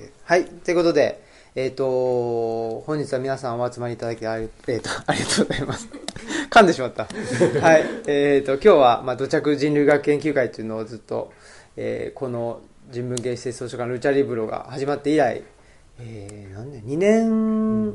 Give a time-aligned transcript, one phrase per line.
[0.00, 0.44] けはい。
[0.44, 1.22] ということで、
[1.54, 5.88] えっ、と、本日は皆さんお集まりいただきあり,、えー、と ありがとうございます。
[6.50, 7.04] 噛んでしまった。
[7.60, 7.84] はい。
[8.06, 11.32] えっ、と、今日は、まあ、土着人類学研究会というのをずっと、
[11.76, 12.60] えーこの
[12.90, 15.44] 人文芸施設図書館ルチャリブロが始まって以来、
[16.00, 17.90] えー、何年 ?2 年、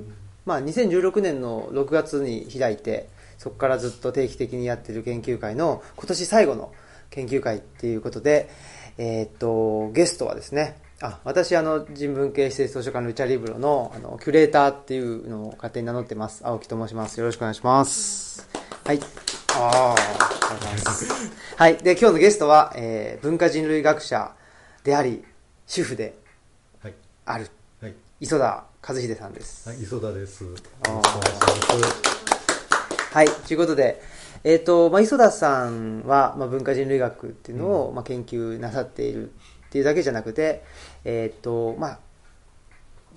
[0.46, 6.72] まあ、2016年の6月に開いて、そこからずっと定期的にやってる研究会の今年最後の
[7.10, 8.50] 研究会っていうことで、
[8.98, 16.42] えーっと、ゲストはですね、あ、私あの人文系施設図書館ルチャリブロのあのキュレーターっていうのを勝手に名乗ってます。
[16.46, 17.20] 青木と申します。
[17.20, 18.48] よろしくお願いします。
[18.86, 19.00] はい。
[19.58, 21.32] ああ、ありがとうございます。
[21.58, 21.78] はい。
[21.78, 24.32] で、今日のゲストは、えー文化人類学者
[24.86, 25.26] であり、
[25.68, 26.18] 主婦で
[26.82, 26.94] はい。
[27.26, 27.50] ある、
[27.82, 27.94] はい。
[28.22, 29.68] 磯田和秀さんです。
[29.68, 30.46] はい、磯田です。
[33.12, 34.02] はい、ということで、
[34.46, 39.34] えっ、と、まあ、磯田さんは、まあ、文化人類学っていうのを、まあ、研究なさっている
[39.68, 40.64] っていうだけじゃなくて、
[41.04, 42.00] えっ、と、まあ、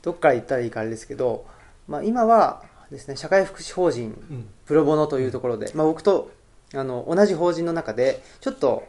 [0.02, 1.46] どっから言ったらいいかあれですけど、
[1.86, 4.48] まあ、今はですね、社会福祉法人うん。
[4.66, 6.30] プロボノというところで、まあ、僕と
[6.74, 8.86] あの同じ法人の中で、ちょっと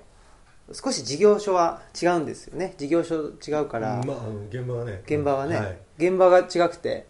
[0.73, 2.75] 少し事業所は違うんですよね。
[2.78, 4.17] 事業所違うから、まあ、
[4.50, 5.02] 現場はね。
[5.06, 5.78] 現場はね、はい。
[5.97, 7.08] 現場が違くて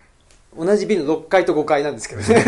[0.56, 2.44] 同じビルの6階と5階なんですけどね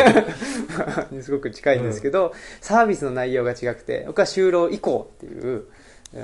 [1.22, 5.66] すごく近いんですけど、サービスの内容が違くて僕は就労以降っていう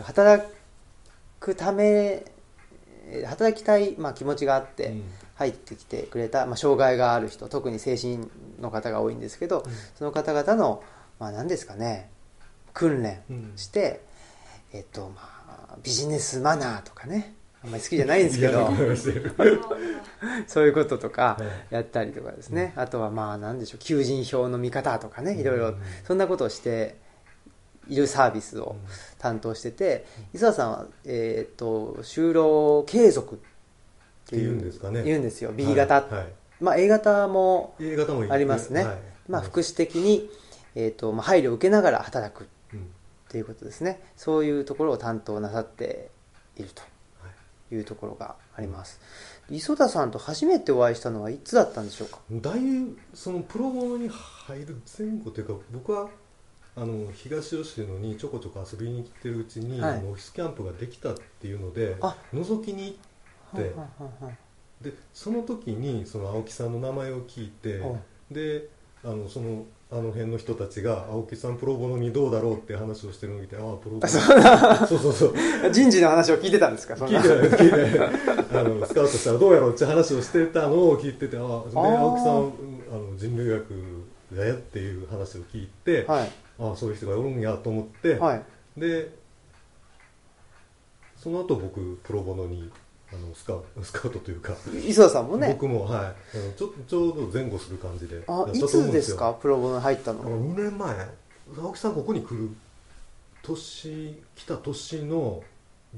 [0.03, 0.43] 働
[1.39, 2.23] くため
[3.09, 5.03] えー働きたい、まあ、気持ちがあってうん。
[5.35, 8.27] 入ってきてくれた、まあ、障害がある人特に精神
[8.59, 9.71] の方が多いんですけど、うん。
[9.95, 10.83] その方々の、
[11.19, 12.09] まあ、何ですかね
[12.73, 13.53] 訓練うん。
[13.55, 14.01] して、
[14.73, 15.21] えっとま
[15.69, 18.69] あ、ビジネスマナーとかねあんまり好きじゃないんですけど
[20.47, 26.97] そういうこととかはいやったりとかですね、あとはまあ何でしょう求人票の見方とかねいろいろうんそんなことをして
[27.89, 28.75] いるサービスを
[29.17, 33.37] 担当してて磯田さんは、えー、と就労継続っ
[34.29, 35.03] ていうんですかね。
[35.03, 35.51] 言うんですよ。
[35.51, 36.13] B 型、はい。
[36.13, 36.33] はい。
[36.59, 38.97] まあ、A 型も A 型もいいありますね、はい
[39.29, 40.29] まあ、福祉的に、
[40.75, 42.79] えーとまあ、配慮を受けながら働くうん。
[42.79, 42.83] っ
[43.29, 44.01] ていうことですね。
[44.15, 46.09] そういうところを担当なさって
[46.55, 46.87] いるとは
[47.71, 47.75] い。
[47.75, 48.99] いうところがあります、
[49.51, 52.19] 磯田さんと初めてお会いしたのはいつだったんでしょうか？
[52.31, 56.09] だいぶそのプロに入る前後というか僕は
[56.77, 59.97] あの東吉野にちょこちょこ遊びに来てるうちに、はい。
[59.97, 62.15] あのオフィスキャンプができたっていうのであ。
[62.31, 62.97] 覗きに
[63.53, 64.31] 行ってはんはんは
[64.79, 67.97] でその時にその青木さんの名前を聞いてお
[68.31, 68.69] で
[69.03, 75.33] あのそのあの辺の人たちが青木さんプロボノにどうだろうって話をしてるのを見てああプロボノそうそうそう
[75.73, 76.93] 人事の話を聞いてたんですか？
[76.93, 83.65] 聞いてない聞いてないあのスカウトしたらどうやろうって話をしてたのを聞いててああで青木さんあの人類学
[84.33, 88.43] だよっていう話を聞いて、はいああそういう人がおるんやと思って、はい。
[88.77, 89.11] で
[91.15, 92.71] その後僕プロボノに
[93.11, 94.53] あのスカウスカウトというか、
[94.85, 95.47] 磯田さんもね。
[95.47, 96.01] 僕もはい。
[96.01, 96.15] あの
[96.57, 98.21] ちょちょうど前後する感じで。
[98.27, 99.33] あいつですか？
[99.33, 100.95] プロボノ入ったあのの2年前。
[101.57, 102.49] 青木さんここに来る
[103.41, 105.41] 年来た年の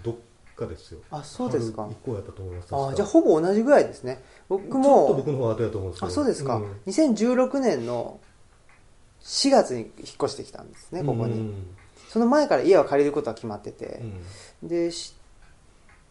[0.03, 0.15] どっ
[0.55, 0.99] かですよ。
[1.09, 1.83] あそうですか。
[1.83, 4.23] 春以降やったと思いますあじゃあほぼ同じぐらいですね。
[4.47, 6.11] 僕ちょっとも僕の方が後やと思うんですけど。
[6.11, 6.65] あそうですか、ん。
[6.85, 8.19] 2016年の
[9.23, 9.89] 4月に引っ
[10.23, 11.75] 越してきたんですねここに、うん。
[12.09, 14.01] その前から家は借りることは決まってて。
[14.63, 14.67] う、ん。
[14.67, 15.15] でし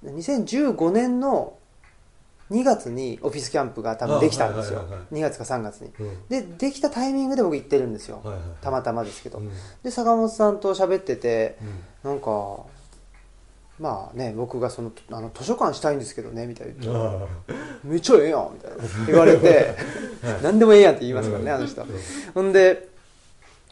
[0.04, 1.58] 2015年の
[2.50, 4.80] 2月にオフィスキャンプが多分できたんですよ。
[4.80, 5.92] あはいはいはい2月か3月に。
[5.98, 6.28] うん。
[6.28, 9.50] でできたタイミングで僕行ってるんですよ、はいはいたまたまですけど、うん。
[9.82, 11.58] で坂本さんと喋ってて
[12.04, 12.10] うん。
[12.12, 12.64] なんか
[13.78, 16.92] まあね僕がそのあの図書館したいんですけどねみたいな。
[16.92, 17.26] あ。
[17.84, 18.76] めっちゃええやんみたいな。
[19.06, 19.74] 言われて。
[20.22, 20.42] はい。
[20.42, 21.56] 何でもええやんって言いますからね、うん。
[21.56, 21.82] あの人。
[21.82, 21.88] うん。
[22.34, 22.88] ほんで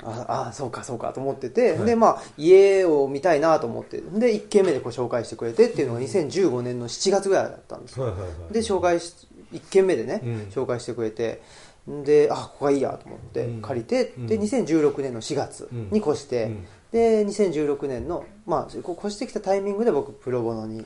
[0.03, 1.85] ああそうかそうかと思ってて、はい。
[1.87, 7.99] でまあ家を見たいなと思ってで1軒目でこう紹介してくれてっていうのが2015年の7月ぐらいだったんです。
[7.99, 8.53] よはいはいはい。
[8.53, 9.15] で紹介し
[9.53, 10.33] 1軒目でね、うん。
[10.51, 11.41] 紹介してくれて
[11.89, 13.63] であここがいいやと思ってうん。
[13.63, 14.27] 借りて、うん。
[14.27, 16.67] で2016年の4月に越して、うん。
[16.93, 20.85] で2016年のまあこう越してきたタイミングで僕プロボノに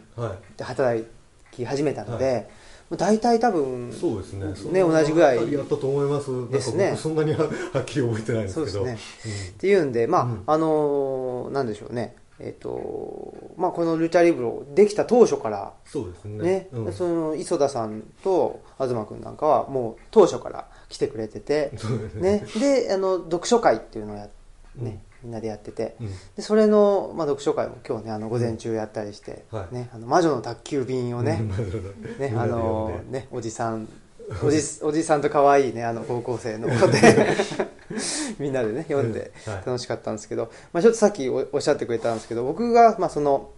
[0.58, 1.04] 働
[1.50, 2.46] き始めたので、はもう
[2.96, 4.46] 大体多分そうですね。
[4.72, 6.50] ね同じぐらいやったと思います。
[6.50, 6.90] ですね。
[6.90, 7.38] 僕そんなには
[7.72, 8.84] はっきり覚えてないんですけど。
[8.84, 8.98] ね。
[9.50, 10.42] っていうんでまあ、うん。
[10.46, 12.16] あのーなんでしょうね。
[12.40, 16.68] えっ、とまあこのルチャリブロできた当初からそうですね。
[16.92, 21.70] その磯田さんと東君なんかはもう当初から来てくれてて、
[22.14, 22.40] ね。
[22.40, 24.28] ね、であの読書会っていうのをや、
[24.76, 25.96] ねみんなでやってて。
[26.00, 26.08] うん。
[26.36, 29.74] でそれの、まあ、読書会も今日ねあの午前中やったりして、はい。
[29.74, 31.40] ね、あの魔女の宅急便をね、
[32.18, 33.88] ね、あのね、おじさん、
[34.44, 36.98] おじ、 おじさんと可愛いね、あの高校生の子で、
[38.38, 39.56] みんなでね、読んではい。
[39.66, 43.50] 楽しかったんですけど、まあちょっとさっきおおっしゃってくれたんですけど、僕が、まあその、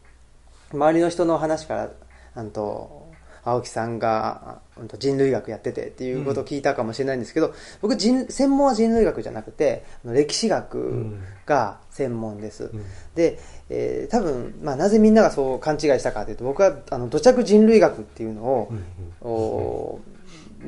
[0.72, 1.90] 周りの人の話から、
[2.34, 3.01] あのと、
[3.44, 4.60] 青木さんが
[4.98, 12.84] 人類学やっててっていうことを聞いたかもしれないんですけど、僕人専門は人類学じゃなくて歴史学が専門です、うん。
[13.14, 18.82] で、えー多分、まあ、なぜみんながそう勘違いしたかというと僕はあの土着人類学っていうのを、うんうん。
[19.22, 20.00] お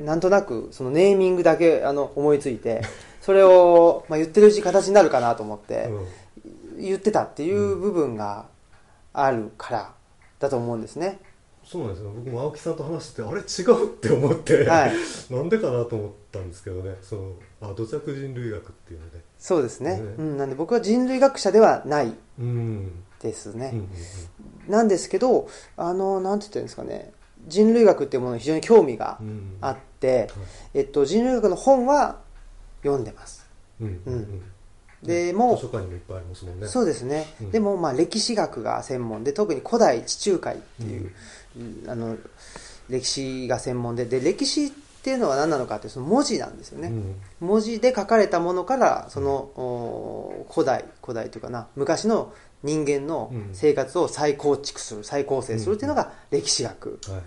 [0.04, 2.82] なんとなくそのネーミングだけあの思いついて
[3.20, 6.06] それを、まあ、言ってるうち形になるかなと思ってうん。
[6.82, 8.46] 言ってたっていう部分が
[9.12, 9.92] あるから
[10.40, 11.20] だと思うんですね。
[11.74, 12.12] そうなんですよ。
[12.14, 14.92] 僕も青木さんと話しててあれ違うって思って、はい。
[15.28, 16.94] なんでかなと思ったんですけどね。
[17.02, 19.96] そのあ土着人類学っていうのでそうですね。
[19.96, 20.14] ね。
[20.18, 22.92] うん、なんで僕は人類学者ではないうん。
[23.20, 23.70] ですね。
[23.72, 23.88] うんうん
[24.68, 27.12] なんですけど、あの、なんて言ったらいいんですかね。
[27.48, 29.26] 人類学っていうものに非常に興味がうん。
[29.26, 30.30] うんあって、
[30.74, 32.20] えっと、人類学の本は
[32.82, 33.44] 読んでます。
[33.80, 34.14] うんうん。
[34.14, 34.42] うん
[35.04, 35.56] でもう。
[35.56, 36.66] 図書館にもいっぱいありますもんね。
[36.66, 37.50] そうですね、うん。
[37.50, 41.12] でもまあ歴史学が専門で特に古代地中海っていう、
[41.58, 41.90] うん。
[41.90, 42.16] あの
[42.88, 44.06] 歴史が専門で。
[44.06, 44.70] で歴史っ
[45.04, 47.16] ていうのは何なのかってその文字なんですよね、うん。
[47.40, 53.50] 文字で書かれたものからその、お古代古代というかな昔の人間のうん。
[53.52, 56.98] 生活を再構築する再構成するっていうのが歴史学。
[57.08, 57.22] はい。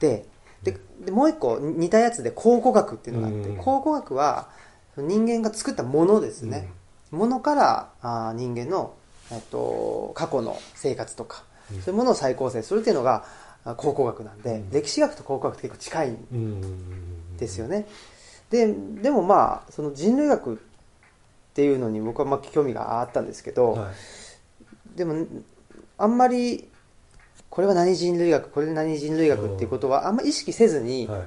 [0.00, 0.26] で
[0.64, 3.56] ででもう一個似たやつで考古学っていうのがあって、うん。
[3.58, 4.48] 考古学は
[4.96, 6.72] 人間が作ったものですね、
[7.10, 8.94] ものからあー人間の、
[9.30, 11.82] えっと、過去の生活とか、うん。
[11.82, 13.24] そういうものを再構成するっていうのが
[13.64, 14.70] あ考古学なんで、うん。
[14.70, 17.36] 歴史学と考古学って結構近いん。
[17.38, 17.86] ですよね。
[18.50, 20.56] ででもまあその人類学っ
[21.54, 24.96] ていうのに僕はまあ興味があったんですけど、はい。
[24.96, 25.26] でも
[25.96, 26.70] あんまり
[27.50, 31.20] これは何人類学これ何人類学っていうことはあんまり意識せずにはい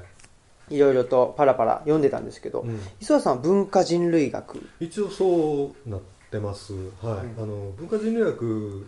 [0.72, 2.80] いろいろとパラパラ読んでたんですけど、うん。
[3.00, 4.68] 磯田さんは文化人類学。
[4.80, 6.02] 一応そうなっ
[6.32, 6.74] てます。
[6.74, 7.44] はい、うん。
[7.44, 8.88] あの文化人類学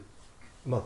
[0.65, 0.81] まあ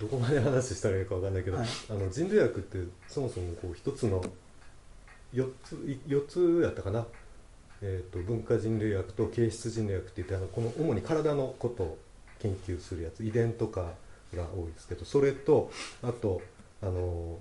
[0.00, 1.66] どこまで話したらいいかわかんないけど、はい。
[1.88, 2.78] あの人類学って
[3.08, 4.22] そもそもこう一つの
[5.34, 7.06] 4つい四つやったかな、
[7.82, 11.98] えー、と文化人類学と形質人類学って言ってあのこの主に体のことを
[12.40, 13.92] 研究するやつ遺伝とか
[14.34, 15.70] が多いですけどそれと
[16.02, 16.42] あと
[16.82, 17.38] あの、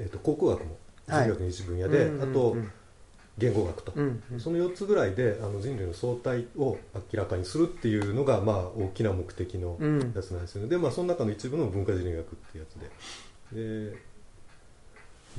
[0.00, 0.76] えー、と考古学も
[1.08, 2.70] 人類学の一分野で、うんあとうん。
[3.38, 4.40] 言語学と、うんうん。
[4.40, 10.12] その4つぐらいであの人類の相対を明らかにするっていうのが、まあ、大きな目的のうん。
[10.14, 12.74] やつなんですよね、で、まあ、その中の一部の文化人類学っていうやつ
[13.54, 13.90] で。
[13.92, 14.10] で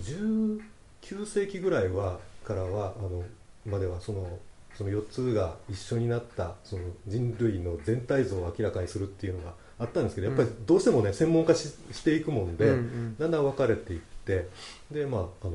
[0.01, 3.23] 19世紀ぐらいはからはあの
[3.65, 4.39] まではその
[4.75, 13.17] その4つが一緒になったその人類の全体像を明らかにするっていうのがあったんですけどやっぱりどうしてもね専門化ししていくもんで、うんうん。
[13.17, 14.47] だんだん分かれていって
[14.91, 15.53] で、まあ、あの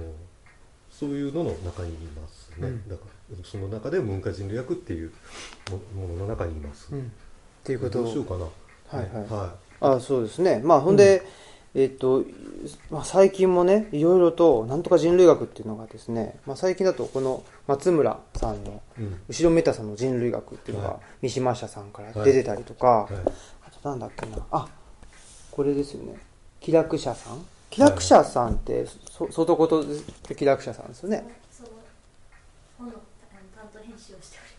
[0.90, 2.88] そういうのの中にいますね、うん。
[2.88, 5.12] だからその中で文化人類学っていう
[5.70, 7.00] もものの中にいます、うん。
[7.00, 7.02] っ
[7.64, 8.02] ていうこと。
[8.02, 8.44] どうしようかな。
[8.98, 9.28] はいはい。
[9.28, 10.60] はあそうですね。
[10.64, 11.22] まあほんで、
[11.74, 12.24] えっと、
[12.90, 19.20] まあ、最近もねいろいろとなんとか人類学っていうのがですね、まあ、最近だとこの松村さんのい、うん。
[19.28, 20.98] 後ろめたさんの人類学っていうのがはい。
[21.22, 23.14] 三島社さんから出てたりとか、はい。
[23.66, 24.38] あとなんだっけな。
[24.50, 24.68] あ
[25.50, 26.16] これですよね。
[26.60, 27.44] 気楽者さん
[27.76, 29.84] 気楽者さんって、そ外こと
[30.34, 31.26] 気楽者さんですよね。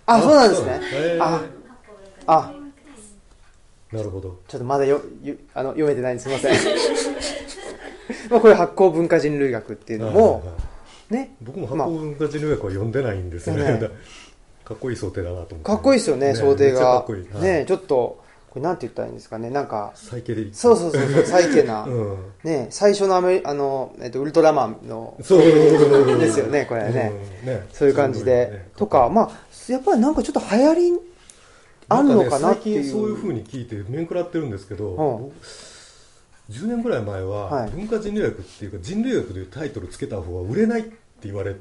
[0.06, 0.80] あそうなんですね。
[1.20, 1.42] あ。
[2.28, 2.54] あ。
[3.92, 4.38] なるほど。
[4.48, 6.76] ちょっとまだよゆあの読めてないんですすいません。
[8.30, 10.44] まあこれ発酵文化人類学っていうのも、
[11.10, 11.32] ね。
[11.42, 13.90] 僕も発酵文化人類学は読んでないんですよね、
[14.64, 15.64] かっこいい想定だなと思って。
[15.64, 17.00] かっこいいですよね想定が。
[17.00, 17.42] っこいい、はい。
[17.42, 18.24] ねちょっとこ
[18.58, 19.50] れなんて言ったらいいんですかね。
[19.50, 20.58] なんかサイケデリック。
[20.58, 22.18] そうそうそうそうサイケな、 うん。
[22.44, 25.16] ね最初のアメリあの、えっと、ウルトラマンの。
[25.24, 25.40] そう。
[25.40, 27.12] ですよねこれね、
[27.42, 27.68] うんね。
[27.72, 28.70] そういう感じで、ね。
[28.76, 31.00] とかまあやっぱりなんかちょっと流行り
[31.90, 32.76] あるのかなっていう。
[32.78, 34.96] ね最近そういうふうに聞いて面食らってるんですけど、うん。
[34.96, 35.34] 僕
[36.50, 37.72] 10年ぐらい前は、はい。
[37.72, 41.56] 文化人類学っていうか人類学というタイトルつけた方が売れないって言われ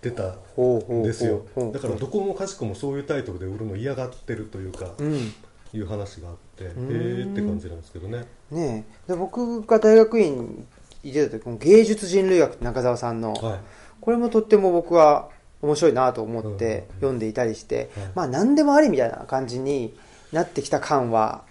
[0.00, 1.44] てたんですよ。
[1.72, 5.34] だからどこもかしこもそういうタイトルで売るの嫌がってるというか、うん
[5.74, 6.70] いう話があってへん。
[6.90, 8.26] えって感じなんですけどね。
[8.50, 9.12] ねえ。
[9.12, 10.66] で僕が大学院に
[11.02, 13.60] 行ってた時芸術人類学って中澤さんの、はい。
[14.00, 15.28] これもとっても僕は
[15.62, 18.06] 面白いなと思っうんて読んでいたりして、はい。
[18.14, 19.94] まあ何でもありみたいな感じに
[20.32, 21.42] なってきた感は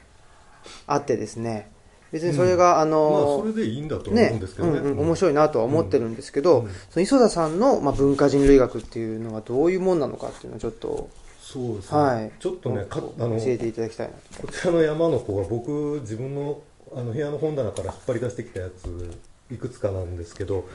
[0.88, 1.72] あってですね。
[2.12, 4.80] 別にそれが、あまあのそれでいいんだと思うんですけどね。
[4.80, 5.00] うんうん。
[5.00, 6.70] 面白いなとは思ってるんですけど、うん。
[6.90, 11.10] その磯田さんの、まあ、文化人類学っていうのがどういうもんなのかっていうのをちょっと、
[11.51, 14.48] そうですね、はい、ちょっとねか教あのえていただきたいなと。
[14.48, 16.62] こちらの山の子は僕自分の
[16.93, 19.20] あの部屋の本棚から引っ張り出してきたやつ
[19.51, 20.65] いくつかなんですけど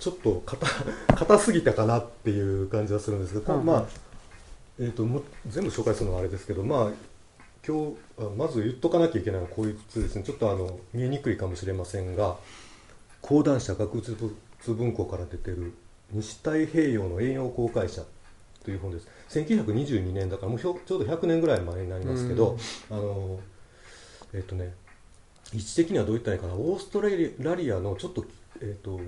[0.00, 0.66] ちょっと硬
[1.14, 3.66] 硬すぎたかなっていう感じはするんですけど、うんうん。
[3.66, 3.84] まあ、
[4.78, 6.90] えー、とも全部紹介するのはあれですけどまあ
[7.66, 10.22] 今日あまず言っとかなきゃいけないのはこいつですね。
[10.22, 12.36] ちょっとあの見えにくいかもしれませんが
[13.20, 15.74] 講談社学術文庫から出てる
[16.12, 18.02] 「西太平洋の栄養公開者」
[18.66, 19.08] という本です。
[19.30, 22.58] 1922年だからもうちょうど100年ぐらい前になりますけど、
[22.90, 23.38] あの
[24.32, 24.74] えっ、とね
[25.54, 28.24] 位置的にはどういったらいいかなオーストラリアのちょっと,、
[28.60, 28.98] えー、と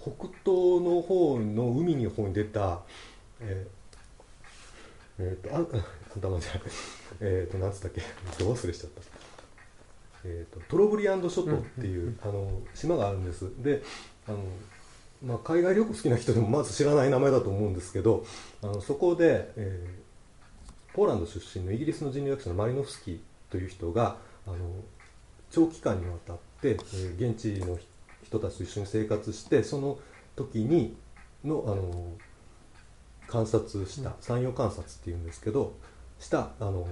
[0.00, 0.10] 北
[0.44, 2.80] 東の方の海の方に出た
[3.40, 3.78] えー
[5.20, 5.60] えー、とあ
[6.16, 6.62] 頭じゃない。
[7.20, 8.02] えっ、となんつったっけ？
[8.42, 9.02] どう忘れしちゃった。
[10.24, 13.48] えー、とトロブリアンド諸島っていう、あの島があるんです。
[13.62, 13.80] で
[14.26, 14.38] あの、
[15.22, 18.24] まあ、海外旅行好きな人でもまず知らない名前だと思うんですけど
[18.62, 20.08] あのそこで、えー
[20.94, 23.18] ポーランド出身のイギリスの人類学者のマリノフスキー
[23.52, 24.16] という人が
[24.48, 24.56] あの
[25.48, 27.78] 長期間にわたって、えー現地の
[28.24, 29.98] 人たちと一緒に生活してその
[30.34, 30.96] 時に
[31.44, 32.14] のあの
[33.28, 35.74] 観察した産業観察っていうんですけど
[36.18, 36.88] したあの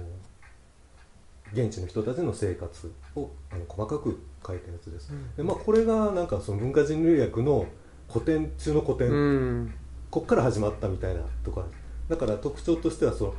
[1.51, 7.65] 現地の人たちの生活をあの細かく書いたやつです、でまあ、これがなんかその文化人類学の
[8.11, 9.73] 古典中の古典、うん。
[10.09, 11.67] こっから始まったみたいなところ
[12.07, 13.33] だから特徴としてはその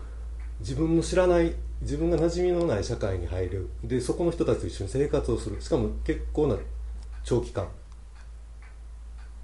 [0.60, 3.70] 自分の知らない自分が馴染みのない社会に入る。
[3.84, 5.60] でそこの人たちと一緒に生活をする。
[5.60, 6.56] しかも結構な
[7.24, 7.68] 長期間。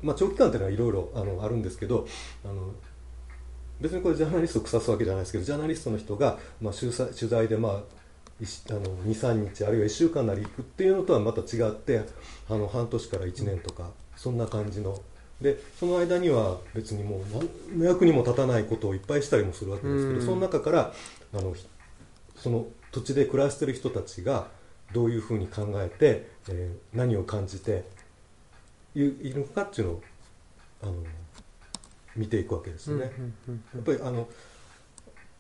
[0.02, 2.06] まあ長期間っていうのはいろいろあのあるんですけど
[2.44, 2.72] あの
[3.80, 7.82] 別にこれジャーナリストを腐すわけじゃないですけどジャーナリストの人が、まあ、取材取材で、まあ、
[8.40, 12.02] 23日あるいは1週間なり行くっていうのとはまた違って
[12.48, 15.00] あの半年から1年とかそんな感じの
[15.44, 17.20] でその間には別にもう
[17.70, 20.94] 何の役にも立たないことをいっぱいしたりもするわけですけど、うんその中から
[21.34, 21.66] あのひ
[22.36, 24.48] その土地で暮らしてる人たちが
[24.94, 27.84] どういうふうに考えて、えー何を感じて
[28.94, 30.02] いいるのかっていうのを
[30.82, 30.94] あの
[32.16, 33.12] 見ていくわけですよね。
[33.46, 34.26] うんやっぱりあの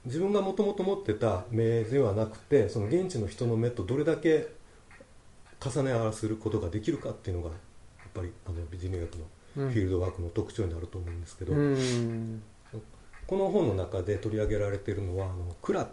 [0.04, 4.48] 自分がもともと持ってた目ではなくてその現地の人の目とどれだけ
[5.64, 12.42] 重ね合わせることができるかっていうのがやっぱりあのビジネス学のフィールドワークの特徴になると思うんですけど、うん。
[13.26, 15.88] この本の中で取り上げられているのはあのクラっ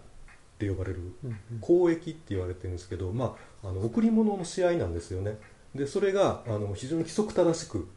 [0.58, 1.38] て呼ばれるうん。
[1.62, 5.38] 交易って言われてるんですけど、まあ、あの贈り物の試合なんですよね。
[5.76, 7.88] でそれがあの非常に規則正しく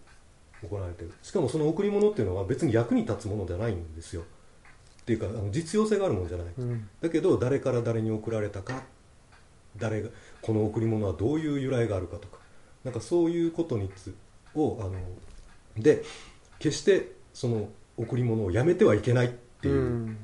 [0.63, 1.13] 行われてる。
[1.23, 4.23] しかもその贈り物っていうのは別に役に立つものじゃないんですよ。
[4.23, 6.89] っていうかあの実用性があるものじゃない、うん。
[7.01, 8.83] だけど誰から誰に贈られたか
[9.77, 10.09] 誰が
[10.41, 12.39] この贈り物はどういう由来があるかとか
[12.85, 14.15] なんかそういうことにつ
[14.55, 14.93] をあの
[15.79, 16.05] で
[16.59, 20.17] 決してその贈り物をやめてはいけないっていううん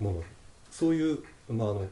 [0.00, 0.22] もの、
[0.70, 1.86] そういう、まあ、あの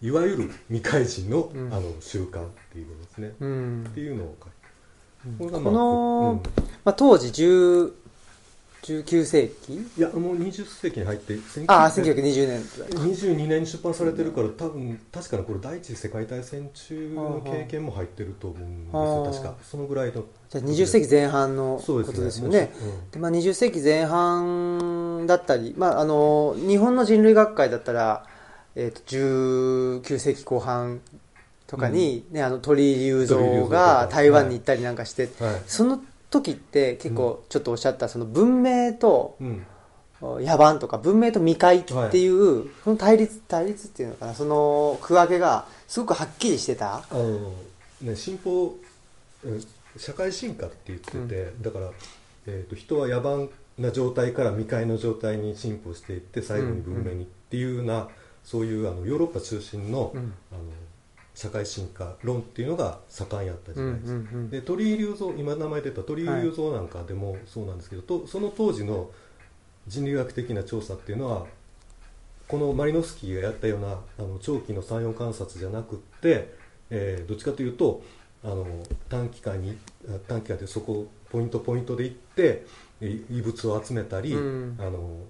[0.00, 1.74] いわゆる未開人の,、うん。
[1.74, 3.84] あの習慣っていうのですね、うん。
[3.88, 5.52] っていうのを書いて。
[5.60, 6.52] このうん。
[6.84, 7.92] まあ、当時10
[8.82, 22.72] 19世紀いやもう20世紀に入ってああ1900 1920年22年に出版されてるから多分確かにこれ第一次世界大戦中の経験も入ってると思うんですはあよ確かそのぐらいのじゃあ20世紀前半のことですよね。
[22.80, 28.24] もううんでまあ、20世紀前半だったり、まあ、あの日本の人類学会だったら、
[28.74, 29.00] えー、と
[30.00, 31.02] 19世紀後半
[31.66, 35.62] とかに、ねあの鳥居隆鳥居隆三が台湾に行ったりなんかして、はい。
[35.66, 39.66] その時って結構ちょっとおっしゃったその文明とうん。
[40.20, 46.96] 野蛮とか文明と未開っていう、その対立対立っていうのかなその区分けがすごくはっきりしてた。
[46.96, 47.52] あの
[48.02, 48.76] ね進歩
[49.44, 49.64] うん
[49.96, 51.90] 社会進化って言ってて、だから、
[52.46, 58.08] えー、と人は野蛮な状態から未開の状態に進歩していって最後に文明にっていうような、
[58.42, 60.34] そういうあのヨーロッパ中心の,、うん。
[60.52, 60.62] あの
[61.38, 64.50] 社会進化論っていうのが盛んやった時代です、うんうんうん。
[64.50, 69.08] で鳥居隆三今名前出た鳥居隆三なんかでもそうなんですけど、とその当時の
[69.86, 71.46] 人類学的な調査っていうのは
[72.48, 76.52] このマリノフスキーがやったようなあの長期の産業観察じゃなくって、
[76.90, 78.02] えーどっちかというと
[78.42, 78.66] あの
[79.08, 79.78] 短期間に
[80.08, 82.66] あ短期間でそこポイントポイントで行って
[83.00, 84.76] え異物を集めたり、うん。
[84.80, 85.20] あの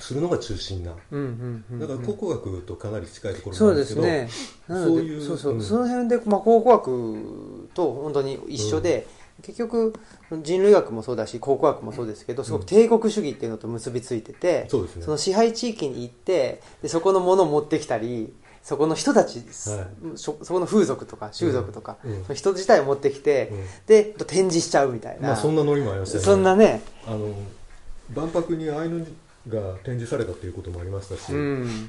[0.00, 0.92] するのが中心な。
[1.10, 4.28] うんうんうんだから考古学とかなり近いところそうんでなですけどすね。
[4.68, 5.62] なのでそういうそうそう、うん。
[5.62, 9.06] その辺で、まあ、考古学と本当に一緒で、
[9.42, 9.94] 結局
[10.42, 15.06] 人類学もそうだし考古学もそうですけどすごく帝国主義っていうのと結びついてて、そうですね。
[15.06, 19.42] の支配地域に行ってでそこのものを持ってきたりそこの人たち、
[20.16, 22.12] そそこの風俗とか習俗とか、うん。
[22.12, 22.22] うん。
[22.24, 23.66] その人自体を持ってきて、うん。
[23.86, 26.26] で展示しちゃうみたいな、まあそんなノリもありましたよね。
[26.26, 27.32] そんなね、あの
[28.14, 29.06] 万博にアイヌ
[29.48, 31.88] が展示されたということもありましたし、うん。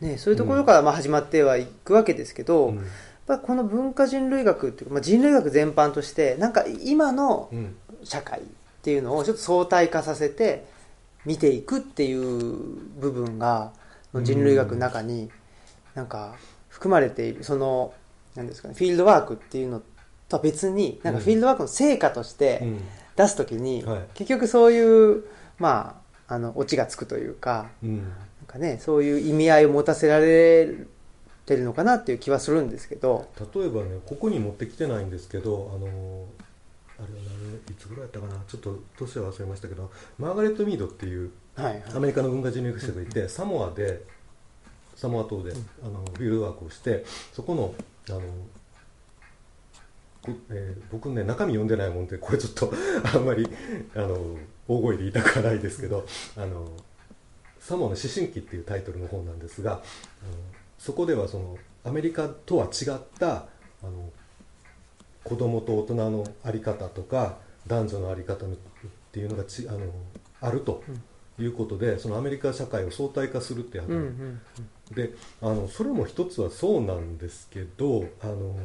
[0.00, 2.76] ね、そういうところからまあ始まってはいくわけですけど、うん。
[2.76, 2.84] やっ
[3.26, 7.76] ぱりこの文化人類学っていうか、まあ、人類学全般としてなんか今のうん。
[8.04, 8.42] 社会っ
[8.82, 10.66] ていうのをちょっと相対化させて
[11.24, 12.20] 見ていくっていう
[12.98, 13.72] 部分が
[14.22, 15.30] 人類学の中に
[15.94, 16.34] なんか
[16.68, 17.94] 含まれているその
[18.34, 19.82] なんですかねフィールドワークっていうの
[20.28, 22.80] とは別になんかフィールドワークの成果としてうん。
[23.14, 24.00] 出すときに、はい。
[24.14, 25.24] 結局そういう
[25.58, 26.01] まあ
[26.32, 27.98] あのオチがつくというかうん。
[27.98, 28.06] なん
[28.46, 30.66] かねそういう意味合いを持たせられ
[31.46, 33.28] てるのかなっていう気はするんですけど。
[33.54, 36.26] 例えばねここに持ってきてないんですけどあの
[36.98, 41.82] あれは何いつぐらいやったかなちょっと年は忘れましたけどマーガレット・ミードっていうはいはい。
[41.96, 44.02] アメリカの文化人類学者がいて、サモアで
[44.96, 47.74] サモア島で、あのフィールドワークをしてそこの
[48.08, 48.20] あの
[50.22, 52.72] こえー僕ね中身読んでないもんでこれちょっと
[53.14, 53.46] あんまり
[53.94, 54.36] あの
[54.68, 56.68] 大声で言いたくはないですけど「あの
[57.60, 59.80] サモアの思春期」っていうタイトルの本なんですがあの
[60.78, 63.46] そこではそのアメリカとは違った
[63.82, 64.10] あの
[65.24, 68.48] 子供と大人の在り方とか男女の在り方っ
[69.12, 69.80] ていうのがちあの
[70.40, 70.82] あると
[71.38, 74.40] いうことで、そのアメリカ社会を相対化するっていう話、うんうん。
[74.94, 78.56] であのそれも一つはそうなんですけどあの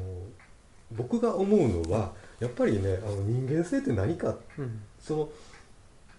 [0.92, 4.36] 僕が思うのはやっぱりねあの人間性って何か。
[4.58, 4.82] うん。
[5.00, 5.30] その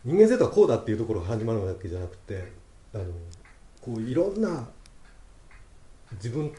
[0.08, 2.50] 人間性とはこうだっていうところが始まるわけじゃなくて
[2.94, 3.04] あの
[3.82, 4.66] こういろんな
[6.14, 6.50] 自分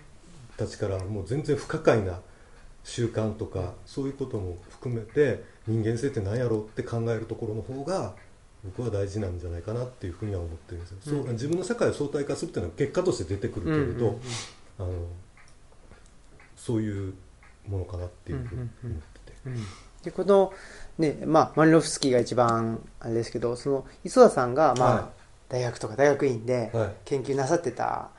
[0.56, 2.20] たちからもう全然不可解な
[2.84, 8.14] 習慣とかそういうことも含めて人間性って何やろうって考えるところの方が
[8.64, 14.20] 僕は大事なんじゃないかなっていうふうには思ってるんですよ、そううん自分の社会を相対化するっていうのは結果として出てくるけれど、うんうんうん。
[14.78, 15.08] あの
[16.56, 17.16] そういう
[17.68, 19.56] ものかなっていうふうに思ってて、うん。
[20.04, 20.54] でこの
[21.00, 25.04] ねまあマリノフスキーが一番あれですけどその磯田さんがまあ、はい。
[25.50, 26.90] 大学とか大学院ではい。
[27.06, 28.10] 研究なさってた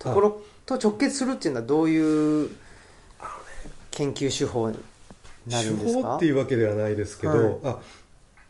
[0.00, 2.50] ところと直結するっていうのはどういう
[3.92, 4.78] 研究手法に
[5.46, 6.00] なるんですか？
[6.00, 7.58] 手法っていうわけではないですけど、はい。
[7.62, 7.78] あ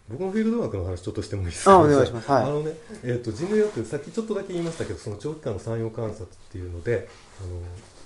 [0.08, 1.72] 僕のフィールドワークの話ちょっとしてもいいですか？
[1.72, 2.30] あお願いします。
[2.30, 2.44] はい。
[2.44, 2.72] あのね、
[3.04, 7.08] えー、と人類学ってさっきちょっとだけ言いましたけどその長期間の産業観察っていうので
[7.40, 7.46] あ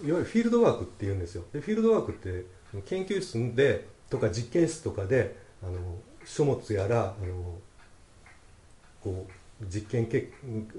[0.05, 1.45] のいわゆるフィールドワークっていうんですよ。
[1.53, 2.45] でフィールドワークって
[2.87, 5.79] 研究室でとか実験室とかであの
[6.25, 7.59] 書物やらあの
[9.03, 9.33] こう
[9.67, 10.09] 実験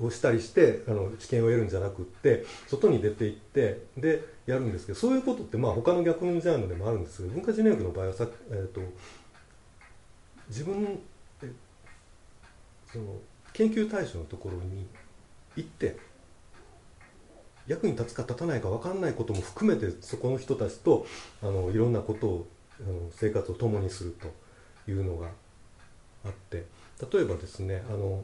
[0.01, 8.81] をしたりしてあの知見を得るんじゃなくって外に出て行ってでやるんですけどそういうことってまあ他の逆のジャンルでもあるんですけど文化人類学の場合はさ、えー、と
[10.49, 10.99] 自分
[12.91, 13.05] その
[13.53, 14.85] 研究対象のところに
[15.55, 15.97] 行って
[17.67, 21.07] 役に立つか立たないか分かんないことも含めてそこの人たちと
[21.41, 22.47] あのいろんなことを
[22.79, 24.44] あの生活を共にすると。
[24.87, 25.27] いうのが
[26.25, 26.65] あって
[27.11, 28.23] 例えばですねあの、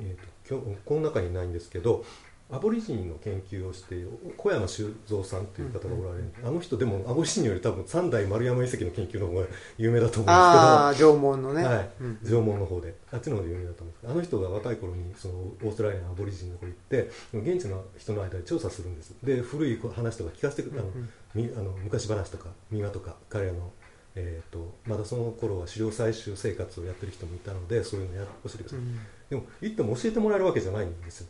[0.00, 2.04] えー、と今日この中にないんですけど
[2.48, 11.90] アボリジニの研究をしている小山修造さんという方がおられる、あの人でもアボリジニより多分三代丸山遺跡の研究 の方が有名だと思うんですけどああ縄文のね、はい。
[12.00, 19.12] うん縄文の方であっちの方で有名だと思うんですけどあの人が若い頃にそのオーストラリアのアボリジニの方に行って現地の人の間で調査するんです。
[19.24, 23.72] で古い話とか聞かせてくれあの、うんみあの昔話とか民話とか彼らの、
[24.16, 28.98] えー、とまだその頃は狩猟採集生活をやってる人もいたのでそういうのや教えてください、うん。
[29.28, 31.28] でも行っても教えてもらえるわけじゃないんですよ。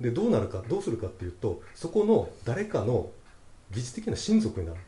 [0.00, 3.10] でどうなるかどうするかっていうとそこの誰かの
[3.70, 4.78] 疑似的な親族になる。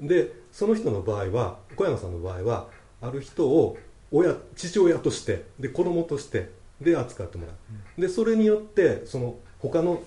[0.00, 2.68] でその人の場合は小山さんの場合は
[3.00, 3.78] ある人を
[4.10, 7.52] 親父親としてで子供としてで扱ってもら
[7.98, 10.02] う、でそれによってその他の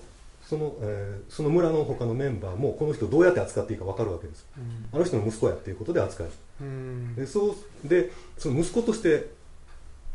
[0.48, 4.46] その,、えーその村の他のメンバーもこの人をどうやって扱っていいか分かるわけです
[4.92, 7.14] あの人の息子やっていうことで扱えるうん。
[7.14, 9.30] でそうでその息子として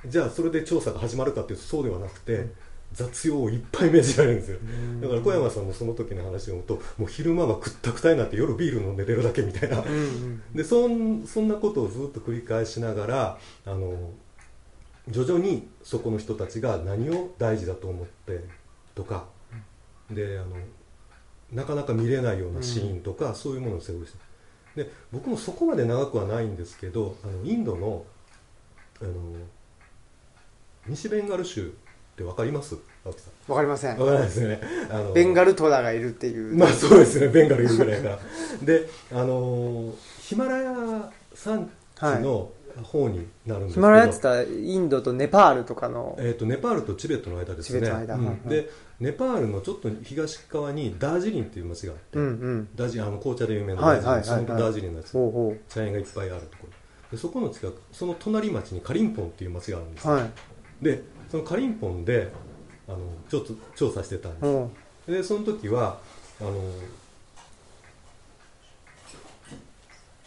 [0.05, 2.47] じゃあそれで調査が始まるかっていうとそうではなくて、
[2.93, 4.59] 雑用をいっぱい命じられるんですよ。
[5.01, 10.41] だから小山さんもその時の話を読むともう昼間はくったくたになって夜ビール飲んで寝るだけみたいな、うんうん。
[10.53, 14.11] でそんそんなことをずっと繰り返しながらあの
[15.09, 18.45] 徐々にそこの人たちが何を大事だと思って
[18.93, 19.25] とか、
[20.09, 20.55] であの
[21.51, 24.83] なかなか見れないようなシーンとか、そういうものを背負いして。
[24.83, 28.05] で僕もそこまで長くはないんですけどあのインドの
[29.01, 29.11] あの
[30.87, 31.71] 西ベンガル州っ
[32.15, 32.77] て分かります？
[33.05, 33.51] 青木さん。
[33.51, 33.97] わかりません。
[33.97, 34.61] 分からないですよね。
[34.91, 37.27] あのベンガルトラがいるっていう、まあそうですね。
[37.29, 38.19] ベンガルいるぐらいから。
[38.63, 42.51] であのーヒマラヤ山地の
[42.83, 47.79] 方になるんですけど、ヒマラヤって言ったらインドとネパールとかの、えー、とネパールとチベットの間ですね。
[47.79, 48.15] チベットの間。
[48.15, 48.25] うん。
[48.25, 48.49] はいはい。
[48.49, 52.69] でネパールのちょっと東側にダージリンっていう町があって、うんうん。
[52.75, 56.69] ダージあの紅茶で有名なはいダージリン、ダージリンのやつ茶園がいっぱいあるところ。
[57.11, 60.29] でそこの近くその隣町にカリンポンっていう町があるんですはい。
[60.83, 62.31] でそのカリンポンで
[62.87, 64.43] あのちょっと調査してたんです。
[64.45, 64.71] ほ
[65.07, 65.99] でその時は
[66.41, 66.51] あの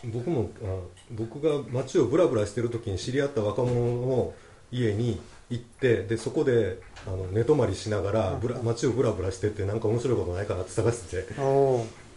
[0.05, 0.79] 僕もあ
[1.11, 4.33] 僕が街をブラブラしてる時に知り合った若者の
[4.71, 8.41] 家に行ってでそこであの寝泊まりしながらうん。
[8.41, 11.23] ぶら街をブラブラしてってなんか面白いことないかなって探して。
[11.23, 11.35] て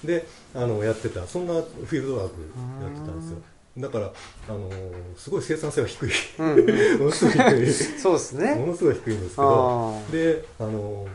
[0.06, 1.26] であのやってた。
[1.28, 2.36] そんなフィールドワーク
[2.82, 3.38] やってたんですよ。
[3.78, 4.13] だから
[4.48, 4.69] あの
[5.17, 6.12] すごい生産性は低い。
[7.00, 7.74] ものすごい低い。
[7.74, 8.56] そうですね。
[8.56, 11.08] ものすごい低いんですけどであの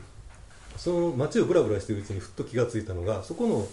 [0.77, 3.69] その街をブラブラしてるうちにふっと気がついたのがそこの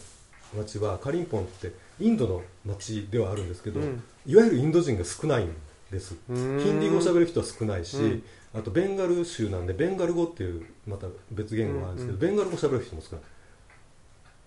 [0.55, 4.03] 街はカリンポンってインドの街ではあるんですけど、うん。
[4.27, 6.59] いわゆるインド人が少ないんですうーん。
[6.59, 8.23] ヒンディー語を喋る人は少ないし、うん。
[8.53, 12.19] あとベンガル州なんでベンガル語っていうまた別言語があるんですけど、うん。
[12.19, 13.25] ベンガル語を喋る人も少ない。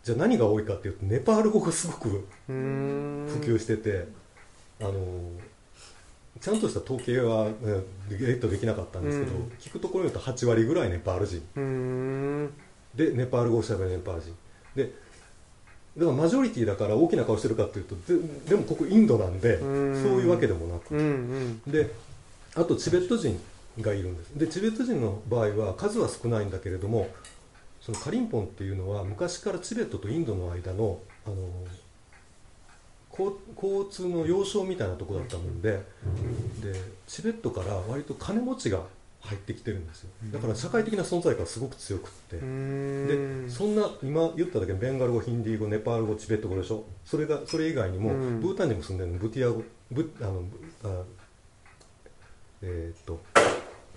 [0.03, 2.53] じゃあ何が多いかっていうとネパール語がすごく普
[3.43, 4.09] 及してて、
[4.81, 4.93] あの
[6.41, 7.53] ちゃんとした統計は、ね、
[8.09, 9.53] ゲットできなかったんですけど、うん。
[9.59, 11.43] 聞くところによると8割ぐらいネパール人。
[12.95, 14.35] でネパール語をしゃべるネパール人。
[14.75, 14.93] で
[15.99, 18.19] だからマジョリティだから大きな顔してるかっていうとで
[18.51, 20.95] でもここインドなんでうそんういうわけでもなく。
[20.95, 21.73] うんうん。
[21.73, 21.91] で
[22.55, 23.39] あとチベット人
[23.81, 24.29] がいるんです。
[24.39, 27.09] でチベット人の場合は数は少ないんだけれども
[27.81, 31.37] そのカリンポンっていうのは昔からチベットとインドの間のあの
[33.11, 35.81] 交交通の要衝みたいなところだったもんでで
[37.09, 38.83] チベットから割と金持ちが
[39.29, 40.11] 入ってきてるんですよ。
[40.33, 42.37] だから社会的な存在感がすごく強くって。
[42.37, 46.85] でそんな今言っただけベンガル語ヒンディー語ネパール語チベット語でしょ。
[47.05, 48.41] それがそれ以外にも、うん。
[48.41, 49.19] ブータンにも住んでるの。
[49.19, 51.03] ブティア語ブあのブあ
[52.63, 53.21] えーっと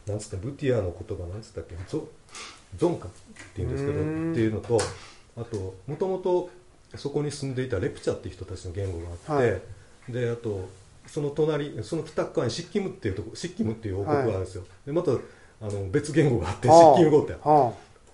[0.06, 1.76] なんつったブティアの言葉なんつったっけ？
[1.88, 2.08] ゾ
[2.78, 3.12] ゾンカっ
[3.54, 4.32] ていうんですけどうん。
[4.34, 4.80] っていうのと
[5.38, 6.50] あともともと
[6.96, 9.60] そこに住んでいたレプチャっていう人たちの言語があって、は
[10.10, 10.68] であと
[11.12, 15.16] その隣その北側にシッキムっていうとこシッキムっていう王国があるんですよ、でまたあ
[15.70, 17.34] の別言語があってシッキム語って。
[17.34, 17.74] は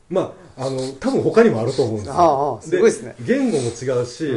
[0.10, 2.60] まあ、あの多分他にもあると思うんですよ。
[2.62, 3.14] すごいですね。
[3.20, 4.34] 言語も違うしあ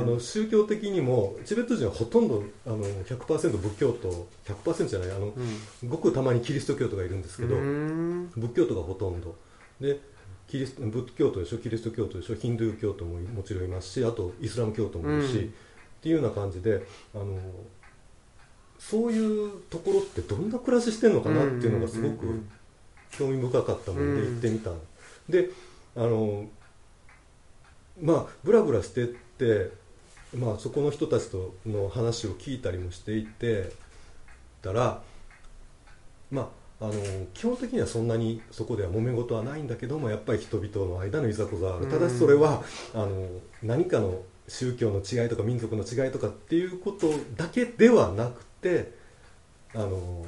[0.00, 5.28] の宗教的にもチベット人はほとんどあの100%仏教徒100%じゃないあのあ、
[5.82, 5.88] うん。
[5.88, 7.56] ごくたまにキリスト教徒がいるんですけど、
[8.36, 9.34] 仏教徒がほとんど。
[9.80, 9.98] で
[10.46, 15.44] キリスト仏教徒でしょキリスト教徒でしょヒンドゥー教徒ももちろんいますしあとイスラム教徒もいるし、うん。
[15.46, 17.40] っていうような感じであの
[18.78, 22.42] そういうところってどんな暮らししてるのかなっていうのがすごく
[23.10, 24.70] 興味深かったもんでうん行ってみた、
[25.28, 25.50] で
[25.96, 26.46] あの
[28.00, 29.70] まあブラブラしてって、
[30.36, 33.72] まあ、そこの人たちとの話を聞いたりもしていて
[34.62, 35.02] たら
[36.30, 36.92] まああの
[37.34, 41.86] 基本的にはそんなにそこでは揉め事はないんだけどもやっぱり人々の間のいざこざはある。
[41.86, 42.62] ただしそれは
[42.94, 43.26] あの
[43.64, 48.92] 何かの宗教の違いとか民族の違いとかっていうことだけではなくて
[49.74, 50.24] あの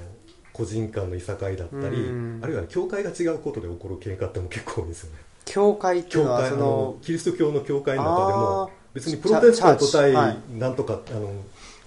[0.53, 2.41] 個人間のいさかいだったりうん。
[2.43, 5.19] あるいは教会が違うことで起こる喧嘩っても結構多いんですよね。
[5.45, 8.71] 教会っていうのは教会あのそのキリスト教の教会の中であもー。
[8.95, 10.13] 別にプロテスタント対
[10.59, 11.33] なんとか、あの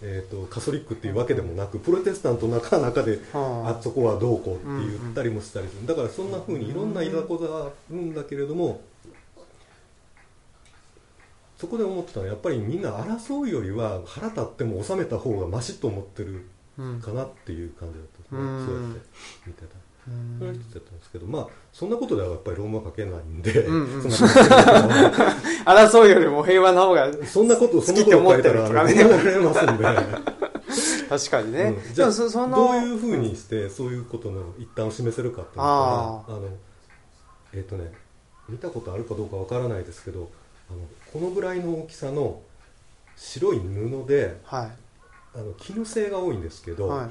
[0.02, 5.88] えー、とカソリックっていうわけでもなくプロテスタントの中中ではあそこはどうこうって言ったりもしたりする。
[5.88, 8.82] だからそんな風にいろんないざこざがあるんだけれども
[11.64, 16.46] そこで思ってたのはやっぱりみんな争うよりは腹立っても収めた方がマシと思ってる
[16.78, 17.00] うん。
[17.00, 19.00] かなっていう感じだったうんですねそうやって
[19.48, 19.68] 見てた。
[20.08, 20.38] うん。
[20.40, 23.66] それは一つやったんですけど、まあ、そんなことではやっぱり論文は書けないんで、
[25.64, 29.84] 争うよりも平和な方がそんなこと、そんなこと書いたら、怒られますんで、
[31.08, 31.94] 確かにね、うん。
[31.94, 36.50] じゃあ、そそのどういうふうにして、そういうことの一端を示せるかっていうのあが、あの、
[37.54, 37.94] えっ、とね、
[38.50, 40.32] 見たことあるかどうかわからないですけど、
[40.70, 40.80] あの、
[41.14, 42.42] このぐらいの大きさの
[43.16, 44.64] 白い布で、は
[45.36, 47.10] あの、絹製が多いんですけど、いはい。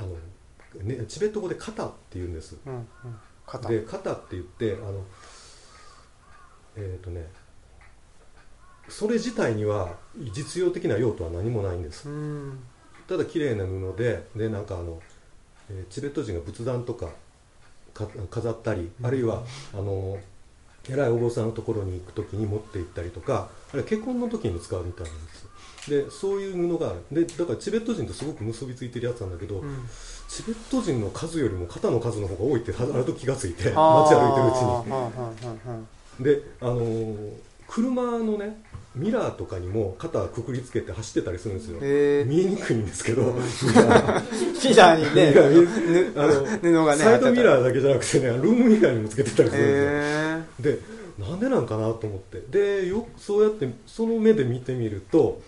[0.00, 0.16] あの、
[0.82, 2.56] ね、チベット語で肩って言うんです。
[2.66, 2.86] うんうん。
[3.46, 5.04] 肩で肩って言ってあの
[6.76, 7.26] えっ、とね
[8.88, 9.96] それ自体には
[10.32, 12.08] 実用的な用途は何もないんです。
[12.08, 12.58] うん。
[13.08, 15.00] ただ綺麗な布ででなんかあの、
[15.68, 17.08] えーチベット人が仏壇とか
[17.92, 19.42] か飾ったり、あるいは
[19.74, 20.18] あの
[20.88, 25.50] 偉いお坊さんのところに行く時に持って行ったりとかあるいは結婚の時に使うみたいなんです。
[25.88, 27.24] でそういう布がある。
[27.24, 29.88] でだからチベット人とすごく結びついてるやつなんだけど、うん。
[30.28, 36.24] チベット人の数よりも肩の数の方が多いってあると気がついて街歩いてるうちに。
[36.24, 38.60] であのー車のね
[38.96, 41.78] ミラーとかにも肩くくりつけて走ってたりするんですよ。
[41.80, 43.34] へえ見えにくいんですけど、うん。
[43.36, 43.42] ミ
[44.74, 50.19] ラーにね あの布がねサイドミラーーだけじゃなくてねルームミラーにもつけてたりするんへですよ、
[50.60, 50.78] で
[51.18, 52.40] なんでなんかなと思って。
[52.50, 55.40] でよそうやってその目で見てみると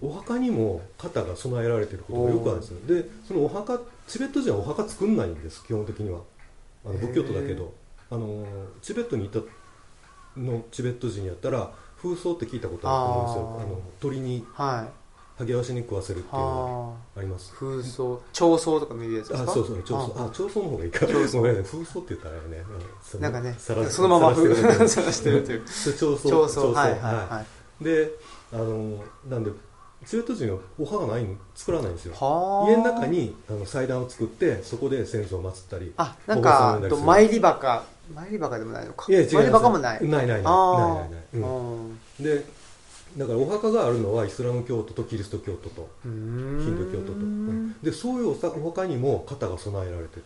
[0.00, 2.78] お墓にも肩が備えられてることがよくあるんですよ。
[2.86, 6.20] でそのお墓チベット人はお墓作んないんです基本的には。
[6.84, 7.72] あの仏教徒だけど。
[8.10, 8.44] あの
[8.82, 9.38] チベットにいた
[10.36, 11.70] のチベット人やったら
[12.02, 13.60] 風葬って聞いたことあると思うんですよ。
[13.60, 14.88] あの鳥には
[15.44, 17.20] 剥わしに食わせるっていうのはがあ。
[17.22, 17.52] ります。
[17.54, 18.22] あ風葬。
[18.32, 19.50] 長葬とかも言うやつですか？
[19.50, 21.06] あそうそう長宗ああ長宗の方がいいか。
[21.06, 21.62] ごめんね。
[21.62, 22.64] 風葬って言ったらね、
[23.14, 23.20] うん。
[23.20, 24.54] なんかねそのまま風
[24.88, 25.44] さらしてる。
[25.44, 25.62] という。
[25.66, 26.62] それ長宗長葬。
[26.62, 27.44] 長宗はいはいは
[27.80, 27.84] い。
[27.84, 28.10] で
[28.52, 29.50] あのなんで
[30.06, 32.14] チベット人はお墓ないの作らないんですよ。
[32.14, 32.70] はあ。
[32.70, 37.84] 家の中にあの祭壇を作ってそこで先祖を祀ったりあなんか参り墓。
[38.14, 39.06] 参り墓でもないのか。
[39.08, 39.34] いや違います。
[39.36, 40.08] 参り墓もない。
[40.08, 40.42] ないないない。
[40.42, 41.98] ないあないない、ーうん。
[42.18, 42.44] で
[43.16, 46.58] だからお墓があるのはイスラム教徒とキリスト教徒とヒん。
[46.60, 47.74] ンドゥー教徒と、うん。
[47.82, 50.24] でそういうお墓にも型が備えられてる。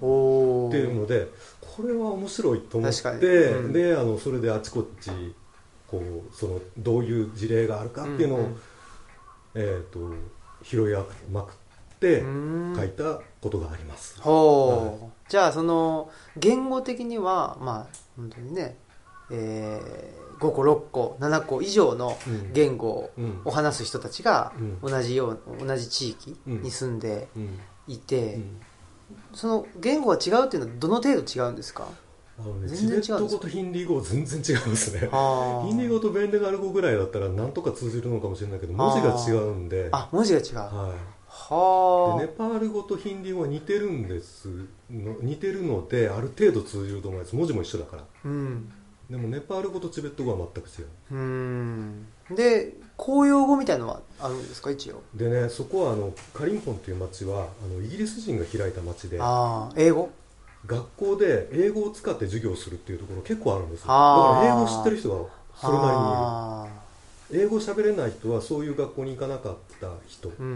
[0.00, 1.28] おっていうので
[1.60, 3.72] これは面白いと思って、うん。
[3.72, 5.10] であのそれであちこち
[5.88, 8.56] こうそのどういう事例があるかっていうのを、うんうん
[9.54, 9.98] えー、と
[10.62, 10.94] 拾い
[11.30, 11.54] まくっ
[12.00, 12.74] てうん。
[12.76, 18.76] 書いたことがあります、ほう、じゃあその言語的にはまあ本当にね、
[19.30, 22.52] えー、5個6個7個以上のうん。
[22.52, 23.40] 言語うん。
[23.44, 24.80] を話す人たちがうん。
[24.80, 27.58] 同じよう同じ地域に住んでうん。
[27.86, 28.60] いて、うん。
[29.34, 31.86] その言語が違うっていうのはどの程度違うんですか？
[32.36, 34.98] あのね、全然違うチベット語とヒンディー語は全然違うんですね。
[35.00, 39.88] ヒンディー語とベンデガル語ぐらいだったらなんとか通じるのかもしれないけど文字が違うんで。
[39.92, 40.56] あ文字が違う。
[40.56, 40.96] は、はい
[42.20, 44.48] でネパール語とヒンディー語は似てるんです。
[44.90, 47.34] の似てるのである程度通じると思います。
[47.36, 48.02] 文字も一緒だから。
[48.02, 48.72] あうん
[49.10, 50.86] でもネパール語とチベット語は全く違う。
[51.12, 52.06] うん。
[52.30, 54.70] で公用語みたいのはあるんですか？
[54.70, 55.02] 一応。
[55.14, 60.10] でねそこはあのカリンポンっていう町はあのイギリス人が開いた町でああ英語？
[60.66, 63.88] 学校で英語を使って授業をするっていうところ結構あるんですよ。
[63.88, 65.28] だから英語を知ってる人が
[65.60, 66.66] それなあ
[67.30, 67.44] りにいる。
[67.44, 70.30] 英語喋れない人はそういう学校に行かなかった人。
[70.30, 70.46] ーうん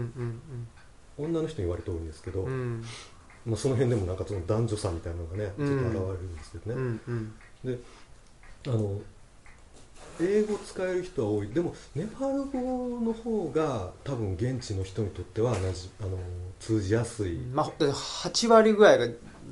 [1.17, 1.25] うん。
[1.25, 2.51] 女の人に言われて多いんですけど、うん。
[2.51, 2.85] うん
[3.45, 7.33] まあ、その辺でもなんかその男女差みたいなのがねちょっと現れるんですけどうね、んうん。
[7.63, 7.79] で
[8.67, 8.99] あの
[10.21, 11.47] 英語使える人は多い。
[11.49, 16.17] でもネパール語の方が多分現地の人にとっては同じあの
[16.59, 17.37] 通じやすい。
[17.53, 19.07] まあだって8割ぐらいが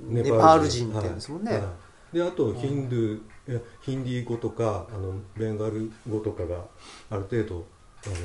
[0.09, 1.67] ネパール人って言うんですもんね、はいは
[2.13, 2.15] い。
[2.17, 6.65] であとヒンドゥーいやヒンディー語とかあのベンガル語とかが
[7.09, 7.65] ある程度
[8.05, 8.15] あの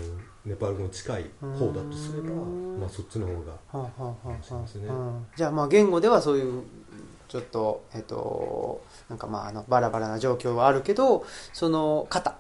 [0.45, 2.81] ネパール語に近い方だとすればうん。
[2.81, 4.91] まあ、そっちの方がはあはあはあはそうですね。
[5.37, 6.65] じゃあまあ言語ではそういう
[7.33, 12.37] ちょっとえっとなんかまああのバラバラな状況はあるけどその型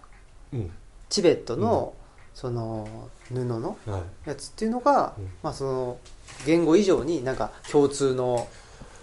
[0.52, 0.70] うん。
[1.08, 1.94] チベットの
[2.34, 4.28] その布のはい。
[4.28, 5.30] やつっていうのが、うん。
[5.42, 5.98] まあその
[6.44, 8.46] 言語以上になんか共通の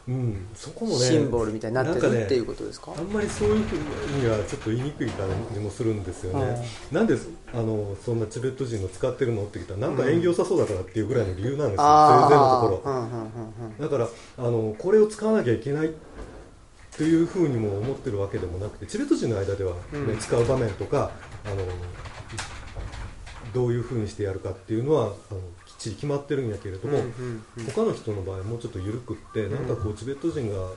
[0.10, 2.96] うん、そこもねシンボルみたいになってなんかねるっていうことですか？
[2.98, 7.16] あんまりそういうふうにはちょっと言いにくい感じもするんですよね、なんで
[7.54, 12.92] あのそんなチベット人の使ってるのって聞いたらなんか縁起良さそうだからっていうぐらいの理由なんですよ、あ全然のところ。
[12.92, 13.28] あうんうんうん
[13.70, 13.78] うん。
[13.80, 15.92] だからあのこれを使わなきゃいけない
[16.98, 20.18] というふうにも思ってるわけでもなくてチベット人の間では、ねうん。
[20.18, 21.12] 使う場面とか
[21.46, 21.56] あの
[23.54, 25.40] どういうふうにしてやるかっていうのはあの
[25.80, 27.66] ちり決まってるんやけれども、うんうんうん。
[27.66, 30.72] 他の人の場合もうちょっと緩くって、なんかこうチベット人が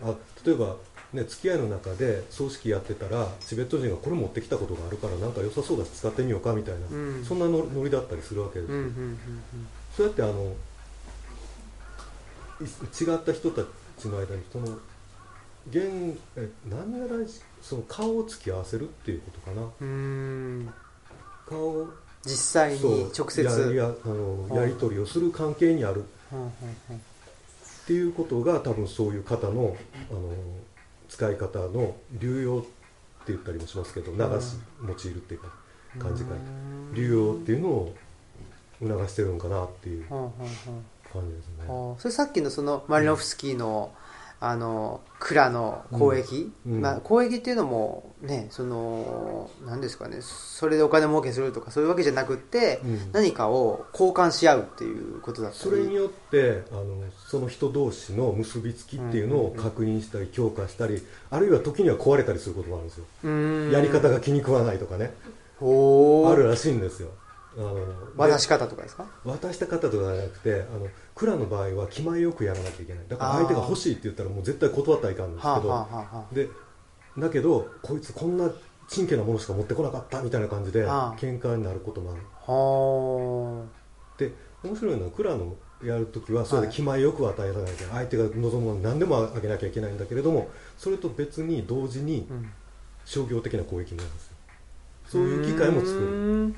[0.00, 0.14] あ
[0.46, 0.76] 例えば、
[1.12, 7.24] ね、付き合いの中で葬式やってたらチベット人がこれ持ってきたことがあるからなんか良さそうだし使ってみようかみたいな、うん。
[7.24, 9.18] そんなのノリだったりするわけですよ、うんうんうん
[9.96, 10.52] そうやってあの
[12.60, 13.62] い違った人た
[13.96, 14.66] ちの間にその
[15.70, 19.62] 現え何が大事その顔を突き合わせるっていうことかな。
[21.46, 21.88] 顔を
[22.24, 23.42] 実際に直接。
[23.42, 23.50] や
[23.86, 24.54] やあのうん。
[24.56, 26.04] やり取りをする関係にある。
[26.32, 26.96] うんうんうん。
[26.96, 27.00] っ
[27.86, 29.76] ていうことが多分そういう方の
[30.10, 30.32] あの
[31.08, 32.68] 使い方の流用って
[33.28, 35.48] 言ったりもしますけど流し用いるっていうか
[35.98, 37.94] 感じがうん流用っていうのを
[38.80, 40.30] 促してるのかなっていううんうんうん。
[41.12, 41.64] 感じですね。
[41.98, 43.92] それさっきのそのマリノフスキーの
[44.40, 46.72] あの蔵の交易、うん。
[46.74, 46.80] うん。
[46.82, 53.12] まあ、交易っていうのもねその何ですかねそれでお金儲けするとかそういうわけじゃなくって、うん。
[53.12, 55.62] 何かを交換し合うっていうことだったり。
[55.62, 56.84] それによってあの
[57.26, 63.72] その人同士の結びつきっていうのを確認したり強化したりあるいは時には壊れたりすることもあるんですよ。
[63.72, 65.14] やり方が気に食わないとかね。
[65.60, 65.64] あ
[66.34, 67.08] るらしいんですよ。
[67.56, 67.76] あの
[68.16, 69.06] 渡し方とかですか？
[69.24, 73.04] 渡した方とかじゃなくてあの蔵の場合は気前よくやらなきゃいけない。
[73.08, 76.34] だから相手が欲しいって言ったらもう絶対断ったらいかんんですけど、はあはあはあはあ。
[76.34, 76.48] で
[77.16, 78.50] だけどこいつこんな
[78.88, 82.20] 真剣なものしか持ってこなかったみたいな感じでああ喧嘩になることもある。
[82.46, 83.64] は
[84.18, 90.48] で面白いのは蔵のやるときはそれで気前よく与えられないと相手が望むもの何でもあげなきゃいけないんだけれども
[90.78, 92.26] それと別に同時に
[93.04, 94.34] 商業的な攻撃になるんですよ。
[95.06, 96.54] そういう機会も作る。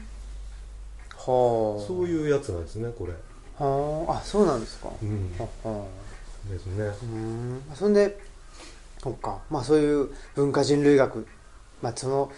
[1.16, 1.86] はあ。
[1.86, 3.12] そういうやつなんですねこれ
[3.58, 5.32] はああそうなんですか、うん。
[5.38, 5.84] はは
[6.50, 6.84] ですね。
[7.02, 7.62] うん。
[7.74, 8.18] そんで
[9.02, 9.38] そっか。
[9.50, 11.26] まあそういう文化人類学。
[11.82, 12.30] まあその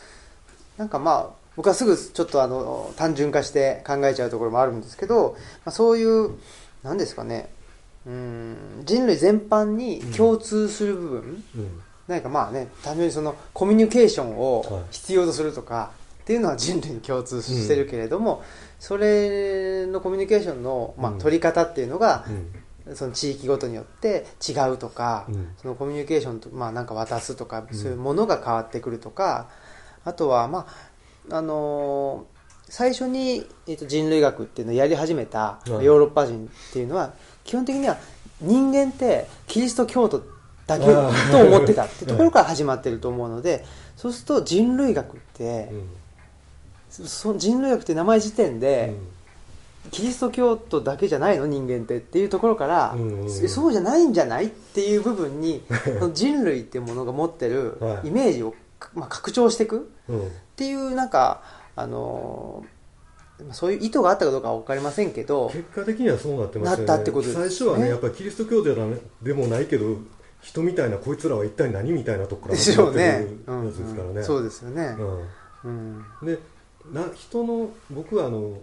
[0.77, 6.39] なんかまあ僕はすぐちょっとあの単純化して考えちゃうところもあるんですけど、まあ、そういう
[6.85, 7.49] 何ですかね。
[8.07, 8.57] うん。
[8.85, 11.81] 人類全般に共通する部分、うん。
[12.07, 14.39] 何かまあね単純にそのコミュニケーションはい。
[14.39, 15.91] を必要とするとか
[16.29, 18.43] っていうのは人類に共通してるけれども、
[18.79, 22.27] それのコミュニケーションの、まあうん、取り方っていうのが
[22.87, 22.95] う、ん。
[22.95, 25.49] その地域ごとによって違うとか、うん。
[25.57, 29.49] そのコミュニケーションと、まあ、なんか渡すとか、そういうものが変わってくるとか
[30.05, 30.67] あとは、ま
[31.31, 32.39] ああのー
[32.71, 35.85] 最初に、えっと人類学っていうのをやり始めたはい。
[35.87, 37.15] ヨーロッパ人っていうのは、
[37.45, 37.97] 基本的には
[38.43, 40.23] 人間ってキリスト教徒
[40.67, 43.65] だけと思ってたってところから始まってると思うので
[43.97, 45.89] そうすると人類学って、うん
[47.07, 48.95] その人類学って名前時点で、
[49.91, 51.47] キリスト教徒だけじゃないの？
[51.47, 55.63] 人間ってっていうところから、うんうんそうじゃないんじゃないっていう部分に
[56.13, 58.09] 人類っていうものが持ってるはい。
[58.09, 58.55] イメージを、
[58.95, 60.21] まあ、拡張していくうん。
[60.21, 60.23] っ
[60.57, 61.43] ていうなんか
[61.77, 62.79] あのー
[63.53, 66.85] そういう意図があったかどうかは分かりませんけど結果的にはそうなってますよね。
[66.87, 67.35] なったってことね。
[67.35, 68.85] 最初はねやっぱりキリスト教では
[69.23, 69.95] でもないけど
[70.41, 74.25] 人みたいなこいつらは一体何みたいなとこから始まってるやつですからね、うんうん。
[74.25, 74.97] そうですよね、
[75.65, 76.03] うん。
[76.23, 76.27] うん。
[76.27, 76.39] で
[76.93, 78.61] な人の僕はあの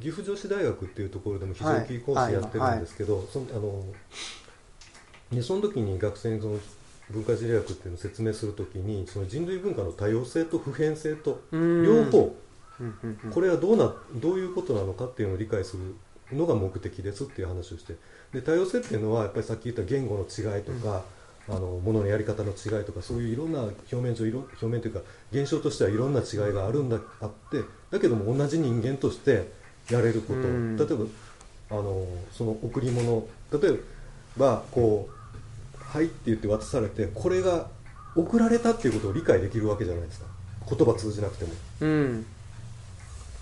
[0.00, 3.84] 岐阜女子大学っていうところでも非常勤講師やってるんですけど、そのあの
[5.32, 6.58] でその時に学生にその
[7.10, 11.84] 文化人類学っていうのを説明するときにその人類文化の多様性と普遍性とうん。
[11.84, 12.36] 両方
[12.80, 13.30] うんうんうん。
[13.30, 15.94] これはどうなどういうことなのかっていうのを理解する
[16.36, 17.96] のが目的ですっていう話をして
[18.32, 21.02] で多様性っていうのはやっぱりさっき言った言語の違いとか、
[21.48, 25.00] あのもののやり方の違いとかそういういろんな表面上表面というか
[25.32, 29.50] 現象としてはいろんな違いがあるんだあってだけども同じ人間として
[29.90, 30.76] やれること、うん。
[30.76, 31.04] 例えば
[31.70, 33.26] あのその贈り物。
[33.52, 33.80] 例え
[34.38, 35.12] ばこう
[35.76, 37.68] 「はい」って言って渡されてこれが
[38.14, 40.26] 贈られたっていうことを理解できるわけじゃないですか。
[40.70, 41.50] 言葉通じなくても。
[41.80, 42.26] うん。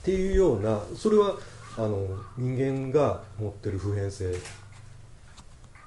[0.01, 1.37] っていうようなそれは
[1.77, 4.35] あの人間が持ってる普遍性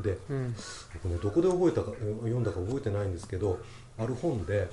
[0.02, 0.56] でうん。
[0.94, 3.60] 僕ねどこで覚えたかえ読んだか覚えてないんですけど
[3.98, 4.70] ある本で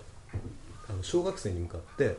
[0.88, 2.16] あの小学生に向かって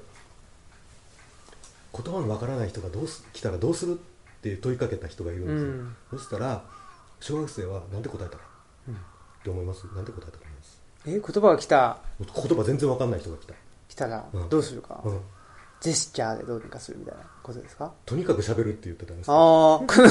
[1.94, 5.96] 言葉のわからない人がどうす来たらどうするって問いかけた人がいるんですよ、うん。
[6.12, 6.64] そしたら
[7.20, 8.44] 小学生は何て答えたか
[8.88, 8.96] うん。
[8.96, 8.98] っ
[9.44, 9.86] て思います？
[9.96, 10.82] なんて答えたと思います？
[11.08, 11.98] え言葉が来た。
[12.20, 13.54] 言葉全然わかんない人が来た、
[13.90, 14.50] 来たらうん。
[14.50, 15.20] どうするか、うん、
[15.82, 17.92] ジェスチャーでどうにかするみたいなことですか？
[18.06, 19.34] とにかく喋るって言ってたんですよ。
[19.34, 20.08] ああ 言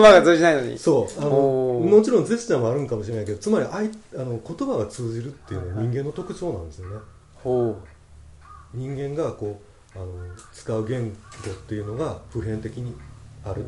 [0.00, 0.78] 葉が通じないのに。
[0.78, 1.20] そう。
[1.20, 6.96] あのもちろんジェスチャーもあるんかもしれないけどつまりあいあの言葉が通じるっていうのは人間の特徴なんですよね、
[7.34, 7.76] ほ
[8.72, 9.60] 人間がこ
[9.94, 10.06] うあの
[10.54, 12.96] 使う言語っていうのが普遍的に
[13.44, 13.60] ある。
[13.60, 13.64] う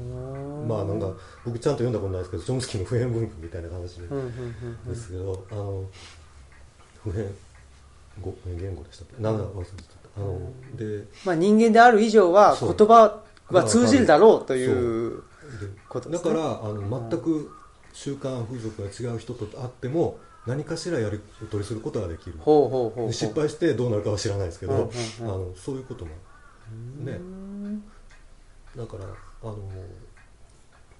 [0.66, 1.10] まあなんか
[1.44, 3.96] 僕ちゃんと読んだことないですけどチョムスキーの普遍文法みたいな話
[4.88, 5.84] ですけど、あの
[7.02, 7.28] 普遍
[8.22, 9.22] 語言語でしたっけ？
[9.22, 10.03] なんだ忘れてた
[10.74, 15.22] でまあ、人間である以上は言葉は通じるだろうというで
[15.88, 16.30] ことですね。
[16.30, 17.50] だからあの全く
[17.92, 22.38] 習慣風俗が違う人と会っても何かしらやり取りすることができる。
[23.12, 26.10] 失敗してどうなるかは知らないですけど、あのそういうことも。
[26.98, 27.18] ね。
[28.76, 29.04] だから
[29.42, 29.56] あの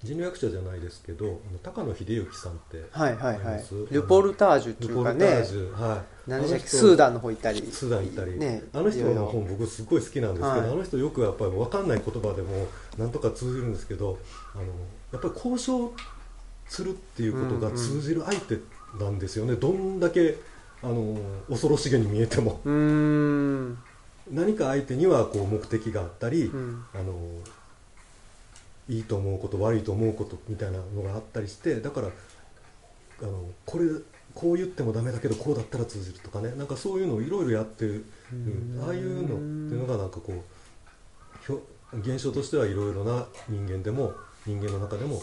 [0.03, 3.63] 人類学者じゃないですけど高野秀幸さんってはいはいはい。
[3.91, 6.67] ルポルタージュってルいうかポルターねジュ、はい、何でしたっけ？
[6.67, 7.61] スーダンの方行ったり。
[7.61, 8.63] スーダン行ったり、ね。
[8.73, 10.59] あの人の本僕すごい好きなんですけど、はい。
[10.59, 14.17] あの人よくやっぱり分かんない言葉でもなんとか通じるんですけど
[14.53, 14.63] あの
[15.11, 15.93] やっぱり交渉
[16.67, 18.57] するっていうことが通じる相手
[18.99, 20.37] なんですよね、どんだけ
[20.81, 21.17] あの
[21.49, 22.59] 恐ろしげに見えても。
[24.31, 26.83] 何か相手にはこう目的があったり、うん。
[26.93, 27.13] あの
[28.87, 32.09] いいと思うこと悪いと思うことみたいなのがあったりしてだから
[33.19, 33.85] あのこれ
[34.35, 36.53] こう言ってもダメだけどこうだったら通じるとかね。
[36.55, 38.05] なんかそういうのをいろいろやってる。
[38.31, 38.83] うん。
[38.85, 40.43] ああいうのっていうのがなんかこ
[41.93, 44.13] う現象としてはいろいろな人間でも
[44.45, 45.19] 人間の中でもや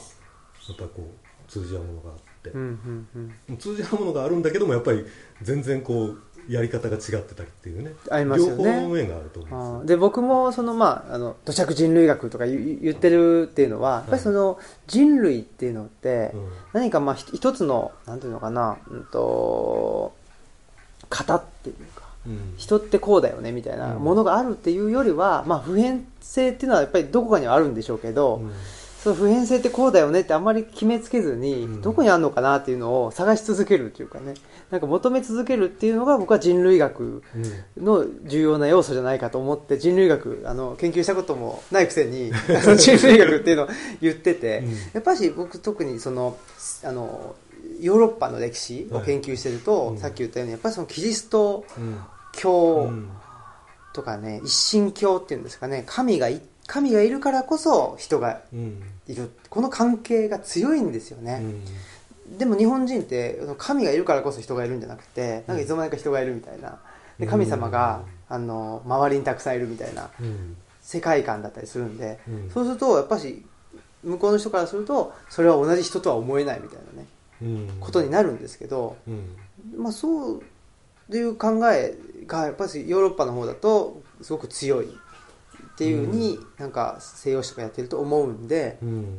[0.74, 1.14] っぱりこ
[1.48, 3.58] う通じ合うものがあって、うんうんうん。
[3.58, 5.04] 通じ合うものがあるんだけどもやっぱり
[5.42, 7.92] 全然こうやり方が違ってたりっていうね。
[8.10, 8.64] ありますよね。
[8.64, 16.48] 両方の面があると思うんで僕もそのまああの土着人類学とか言言ってるっていうのはやっぱりその人類っていうのってうん。
[16.72, 20.14] 何かまあひ一つのなんていうのかなうんと
[21.10, 22.54] 型っていうかうん。
[22.56, 28.52] 人ってこうだよねみたいなものがあるっていうよりは、まあ、普遍性っていうのはやっぱりどこかにはあるんでしょうけど、うん
[29.02, 31.82] その普遍性ってこうだよねってあんまり決めつけずに、うん。
[31.82, 34.34] どこにあるのかなっていうのを探し続けるっていうかね。
[34.70, 37.22] なんか求め続けるっていうのが僕は人類学
[37.76, 42.32] うんの重要な要素じゃないかと思って人類学あの研究したこともないくせに
[42.78, 43.68] 人類学っていうのを
[44.00, 44.70] 言ってて、うん。
[44.70, 46.36] やっぱし僕特にその
[46.84, 47.34] あの
[47.80, 49.98] ヨーロッパの歴史を研究してると、はいうん。
[49.98, 51.98] さっき言ったようにやっぱりそのキリストうん。
[52.34, 53.08] 教うん。
[53.92, 56.40] とかね一神教っていうんですかね神がい
[56.72, 58.82] 神がいるからこそ人がうん。
[59.06, 59.30] いる。
[59.50, 62.38] この関係が強いんですようね、ん。
[62.38, 66.78] でも日本人って神がいるからこそ人がいるんじゃなくてなんかいつの間にか人がいるみたいな。
[67.18, 70.56] で神様が、あの周りにたくさんいるみたいなうん。
[70.80, 72.50] 世界観だったりするんで、うん。
[72.50, 73.44] そうするとやっぱし
[74.02, 77.06] 向こうの人からするとそれは同じ人とは思えないみたいなね
[77.42, 77.80] うん。
[77.80, 79.36] ことになるんですけど、うん。
[79.76, 80.42] まあ、そう
[81.14, 84.88] いう考えがやっぱりヨーロッパの方だとすごく強い
[85.72, 89.18] っていうふうになんか西洋史とかやってると思うんでうん。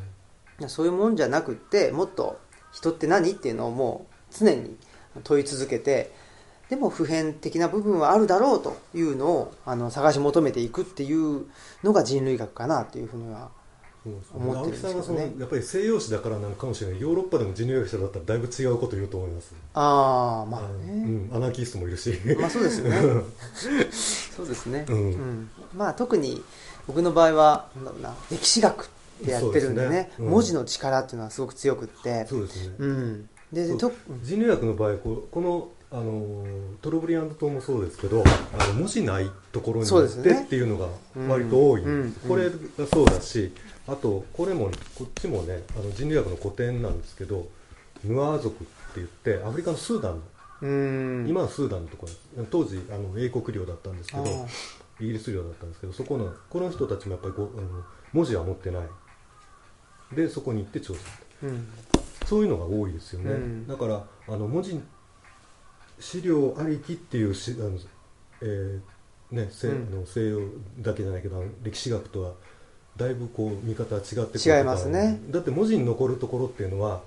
[0.68, 2.40] そういうもんじゃなくってもっと
[2.72, 4.78] 人って何っていうのをもう常に
[5.24, 6.12] 問い続けて
[6.70, 11.46] でも普遍的な部分はあるだろうというのをあの探し求めていくっていう
[11.84, 13.50] のが人類学かなっていうふうには
[14.06, 14.94] 思ってるんですけどね。
[14.94, 17.02] 青木さんはそのやっぱり西洋史だからなのかもしれない。
[17.02, 19.54] ヨーロッパでも人類学者だったらだいぶ違うこと言うと思います。
[19.74, 22.20] ああまあうね、ん、アナーキストもいるし。
[22.40, 23.24] まあそうですよね。
[24.36, 25.50] そうですね、うん。
[25.76, 26.44] まあ特に
[26.88, 27.70] 僕の場合は
[28.30, 30.12] 歴史学ってやってるんでねね。
[30.20, 30.30] うん。
[30.30, 32.26] 文字の力っていうのはすごく強くって。
[32.28, 33.30] そうですね、うん。
[33.52, 38.24] で人類学の場合こうこのあのートロブリアンド島もそうですけど
[38.58, 40.88] あの文字ないところに行ってっていうのが
[41.30, 42.52] 割と多い、うんうんこれが
[42.92, 43.54] そうだし
[43.88, 47.48] あとこれもこっちもねあの人類学の古典なんですけど
[48.04, 50.22] ヌアー族って言ってアフリカのスーダンの、
[50.62, 50.68] う
[51.24, 51.28] ん。
[51.28, 54.26] 今はスーダンのところ当時あの英国領だったんですけど
[55.00, 57.68] イギリス領だったんですけどそこのこの人たちもやっぱりこうあの
[58.14, 58.84] 文字は持ってない。
[60.16, 61.00] でそこに行って調査。
[61.44, 61.68] うん。
[62.26, 63.68] そういうのが多いですよね、うん。
[63.68, 64.80] だからあの文字
[66.04, 67.72] 資料ありきっていうしあの、
[68.42, 68.80] えー
[69.36, 69.88] ね西うん。
[69.94, 70.40] あの西洋
[70.80, 72.34] だけじゃないけどあの歴史学とは
[72.98, 74.58] だいぶこう見方は違ってくるとか。
[74.58, 75.20] 違いますね。
[75.30, 77.02] だって文字に残るところっていうのは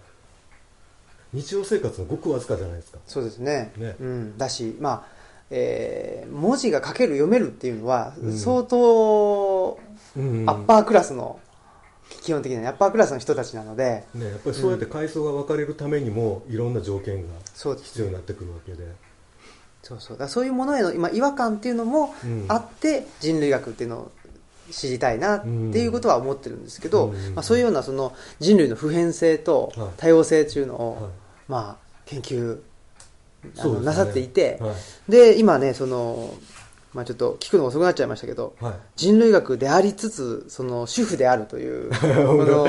[1.33, 2.99] 日常生活のごくわずかじゃないですか。
[3.07, 3.73] そうですね。
[3.77, 3.97] ね。
[4.01, 5.07] うん、だしまあ
[5.51, 8.33] えー文字が書ける読めるっていうのはうん。
[8.37, 9.79] 相当
[10.17, 10.49] うん。
[10.49, 11.39] アッパークラスの
[12.23, 18.85] 基本的にはアッパークラスの人たちなのでね、やっぱりそうやって階層が分かれるためにもいろんな条件が必要になってくるわけで、
[19.83, 20.19] そうそう。
[20.19, 22.47] だそういうものへの今違和感っていうのもうん。
[22.49, 24.13] あって人類学っていうのを
[24.73, 29.89] 知りたいなっていうことは思ってるんですけど、うんまあ、そういうようなその人類の普遍性とはい。
[29.97, 31.13] 多様性っていうのを、はい。
[31.49, 32.59] まあ、研究
[33.59, 34.75] あのなさっていてはい。
[35.09, 36.35] で今ねその、
[36.97, 42.67] まあ、ちょっと聞くのが遅くなっちゃいましたけどはい、人類学でありつつその主婦であるという この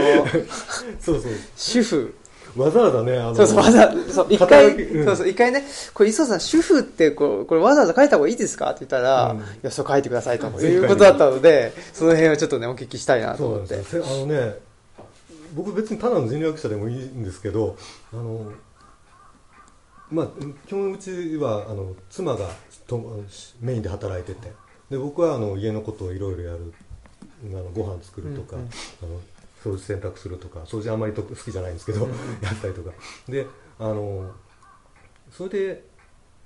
[0.99, 1.31] そうそう。
[1.55, 2.13] 主婦。
[2.55, 5.05] わざわざねあのそうそう、わざ、そう、一回、働きうん。
[5.05, 5.63] そうそう、一回ね、
[5.93, 8.71] これ、磯さん、主婦って、こう、これわざわざ書いた方がいいですか？
[8.71, 9.37] って言ったら、うん。
[9.39, 13.45] いや、そう書いてくださいということだったので、その辺をちょっとね、お聞きしたいなと。
[13.45, 13.75] 思って。
[13.75, 14.55] あのね
[15.55, 17.77] 僕別にただの人類学者でもいいんですけど
[18.13, 18.51] あの
[20.11, 20.27] まあ
[20.67, 22.49] 基本うちはあの妻が
[22.87, 23.23] と
[23.59, 24.51] メインで働いてて。
[24.89, 26.73] で僕はあの家のことをいろいろやる
[27.43, 28.69] あのご飯作るとか、うんうん。
[29.03, 29.21] あの
[29.63, 32.07] 掃除洗濯するとか掃除あんまりと好きじゃないんですけど、
[32.41, 32.91] やったりとか。
[33.27, 33.45] で
[33.79, 34.31] あの
[35.31, 35.83] それで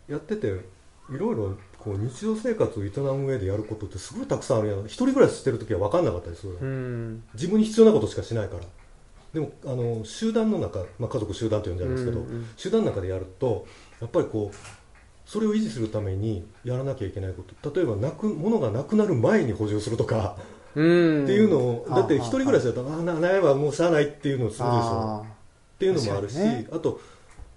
[0.07, 4.85] やってていろいろこう日常生活を営む上でやることってすごいたくさんあるやん。
[4.85, 7.23] 一人暮らししてる時は分かんなかったりする、うん。
[7.33, 8.63] 自分に必要なことしかしないから
[9.33, 13.65] でもあの集団の中、まあ、家族集団と呼んじゃうんですけど、うんうん集団の中でやると
[13.99, 14.55] やっぱりこう
[15.25, 17.73] それを維持するためにやらなきゃいけないこと。
[17.73, 20.35] 例えばなく物がなくなる前に補充するとか、
[20.75, 21.23] うん。
[21.23, 24.79] っていうのをだって一人暮らしだだったらあなないわもうしゃあないっていうのをするでしょ。
[24.79, 26.67] あっていうのもあるしね。
[26.71, 26.99] あと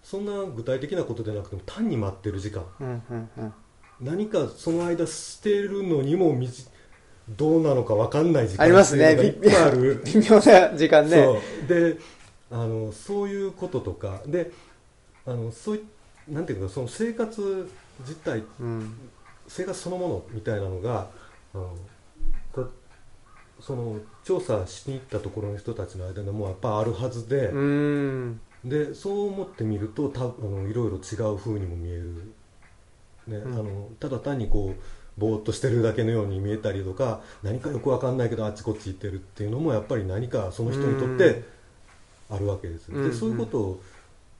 [0.02, 2.62] そんな具体的なことでなくても単に待ってる時間。
[2.80, 3.52] ーうん、うん、うん。
[4.00, 6.32] 何かその間捨てるのにも
[7.28, 9.16] どうなのか分かんない時間ありますね。
[10.04, 11.24] 微妙な時間ね。
[11.24, 11.98] そうで
[12.50, 14.50] あのそういうこととかで
[15.26, 15.84] あのそうい
[16.28, 17.68] なんていうかその生活
[18.06, 18.94] 実態うん。
[19.46, 21.08] 生活そのものみたいなのが
[21.54, 21.76] あの
[22.54, 22.62] た
[23.60, 28.40] その調査しに行ったところの人たちの間でもやっぱあるはずで、うん。
[28.64, 32.32] でそう思ってみるとたあのいろいろ違う風にも見える、
[33.26, 34.82] ねうんあのただ単にこう
[35.16, 41.44] ぼーっとしてるだけのように見えたりとか何かよくわかんないけどあっちこっち行ってるっていうのもやっぱり何かその人にとって
[42.30, 43.08] あるわけです、うん。
[43.08, 43.80] でそういうこと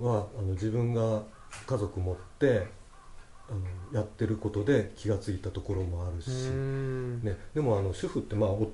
[0.04, 1.22] はあの自分が
[1.66, 2.66] 家族持って
[3.48, 7.22] あのやってることで気がついたところもあるし、うん。
[7.22, 8.70] ね、でもあの主婦って、まあ、お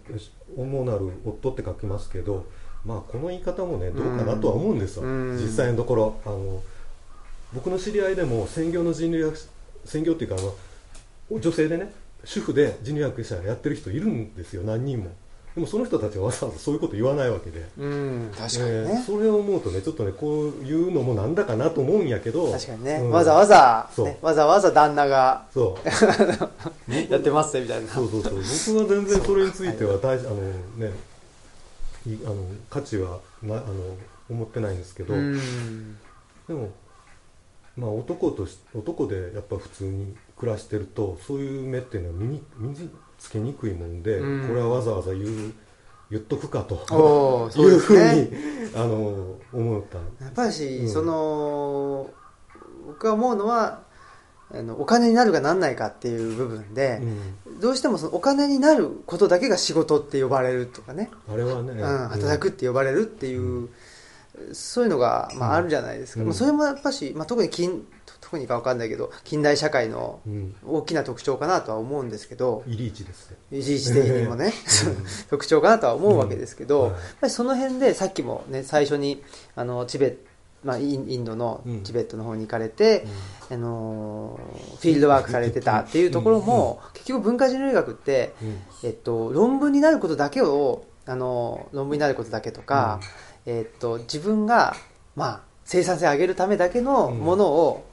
[0.57, 2.47] 主なる夫って書きますけど、
[2.85, 5.37] まあ、この言い方もねどうかなとは思うんですよ、うん。
[5.37, 6.21] 実際のところ。
[6.25, 6.63] あの
[7.53, 9.37] 僕の知り合いでも専業の人類学
[9.85, 10.55] 専業っていうかあの
[11.31, 11.93] 女性でね
[12.25, 15.05] 主婦で人類学者やってる人いるんですよ何人も。
[15.05, 15.11] で
[15.55, 17.67] でもその人たちはわざわざそういうこと言わないわけで。
[17.77, 22.53] うん確かにえーね、それを思うとねちょっとねこういうのもなんだかなと思うんやけど。
[22.53, 23.11] 確かにね、うん。
[23.11, 25.87] わざわざ、ね、わざわざ旦那がそう。
[27.13, 27.89] やってますねみたいな。
[27.93, 28.33] そうそうそう。
[28.35, 30.93] 僕は全然それについては大事あのね
[32.07, 32.37] いあの
[32.71, 33.65] 価値はなあの
[34.31, 35.99] 思ってないんですけど、うん。
[36.47, 36.71] でも
[37.77, 44.49] まあ男とし男でやっぱ普通に暮らしてるとそういう目っていうのは身に身につけにくいもんで、うん。
[44.49, 45.53] これはわざわざ言う
[46.11, 46.75] 言っとくかと
[47.57, 48.31] いうふうに
[48.75, 49.99] あの思った。
[50.25, 50.89] やっぱりし、うん。
[50.89, 52.11] その
[52.87, 53.83] 僕が思うのは
[54.51, 57.01] あのお金になるかなんないかっていう部分で
[57.47, 57.61] う、ん。
[57.61, 63.69] どうしてもそのお金になることだけが仕事って呼ばれるとかね、あれはね、うん、働くって呼ばれるっていう、
[64.53, 66.29] そういうのが、まあ、あるじゃないですか、うん。
[66.29, 67.87] まあそれもやっぱし、まあ、特に近
[68.31, 73.37] 特にか分かんないけど近代社会のうん、大きな特徴かなとは思うんですけどイリーチですね。
[73.51, 74.53] 一時的にもね、
[74.87, 79.23] う ん特徴かなとは思うわけですけど、やっぱりその辺でさっきもね最初に
[79.57, 80.31] あのチベット
[80.63, 81.83] まあ、インドのうん。
[81.85, 83.07] チベットの方に行かれて、
[83.51, 88.59] あのーフィールドワークされてたっていうところも、結局文化人類学って、うん。
[88.83, 93.01] えっと、論文になることだけをあの論文になることだけとか、
[93.47, 94.77] えっと、自分が、
[95.17, 97.87] まあ、生産性を上げるためだけのものを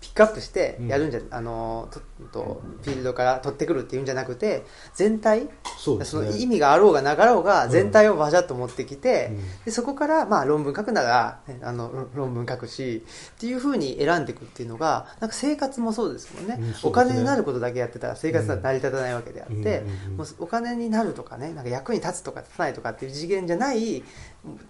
[0.00, 2.00] ピックアップしてやるんじゃ、あのと
[2.32, 5.48] とフィールドから取ってくるっていうんじゃなくて全体
[5.78, 6.04] そね。
[6.04, 9.64] その意味があろうがなかろうが全体をバジャッと持ってきて、うん。
[9.66, 13.04] でそこからまあ論文書くなら、ねあの論文書くし
[13.36, 16.76] っていうふうに選んでいくっていうのがなんか生活もそうですもんね,、うんね。
[16.82, 19.70] お金になることだけやってたら生活は成り立たないわけであって、うんうん
[20.12, 24.02] うんもうお金になるとかねなんか役に立つとか立たないとかっていう次元じゃない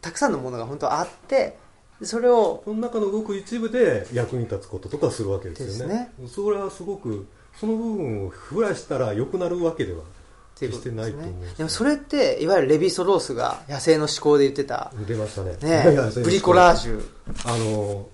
[0.00, 1.58] たくさんのものが本当あってで
[2.02, 6.12] それをその中のごく一部で役に立つこととかするわけですよね。
[6.26, 7.26] それはすごく
[7.58, 10.00] その部分を増やしたら良くなるわけでは
[10.58, 15.56] 決してないと思うでもそれっていわゆるレヴィ・ソロースが野生の思考で言ってた、出ましたね。
[15.62, 15.84] ね
[16.22, 17.02] ブリコラージュ。
[17.44, 18.08] あの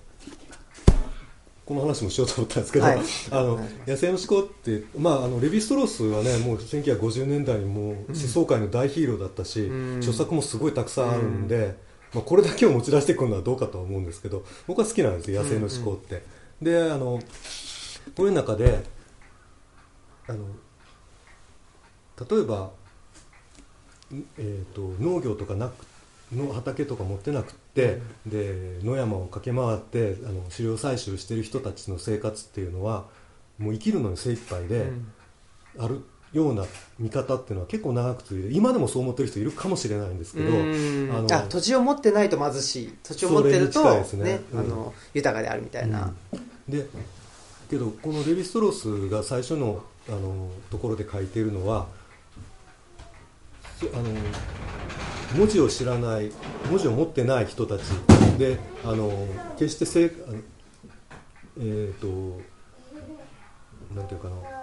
[1.65, 2.99] この話もしようと思ったんですけど、はい。
[3.29, 9.97] あの野生の思考って、まあ、あのレヴィ・ストロースはねもう1950年代にもう思想界の大ヒーローだったし、うん。
[9.97, 11.75] 著作もすごいたくさんあるんで、
[12.13, 16.23] まあ、これだけを持ち出してくるのはどうかとは思うんですけど僕は好きなんですよ野生の思考って、
[16.61, 17.19] であの
[18.15, 18.83] こういう中で
[20.27, 20.45] あの
[22.29, 22.71] 例えば、
[24.13, 25.85] んえー、と農業とかなく
[26.33, 33.05] の畑とか持ってなくって、で野山を駆け回ってあの狩猟採集してる人たちの生活っていうのは
[33.57, 35.13] もう生きるのに精一杯でうん。
[35.79, 36.03] ある
[36.33, 36.65] ような
[36.99, 41.11] 見方っていうのは結構長く続いて今でもそう思ってる人いるかもしれないんですけどうん。
[41.15, 42.93] あのあ土地を持ってないと貧しい。
[43.03, 44.41] 土地を持ってると、それに近いですね。
[44.53, 44.59] うん。
[44.59, 46.13] あの豊かであるみたいな、
[46.67, 46.85] で
[47.69, 51.87] けどこのレヴィ・ストロースが最初のあのところで書いているのは
[53.79, 54.03] そあの
[55.35, 56.31] 文字を知らない
[56.69, 57.81] 文字を持ってない人たち。
[58.37, 59.11] であの
[59.57, 60.37] 決してせいあの
[61.59, 62.07] えっ、と
[63.95, 64.56] なんていうかな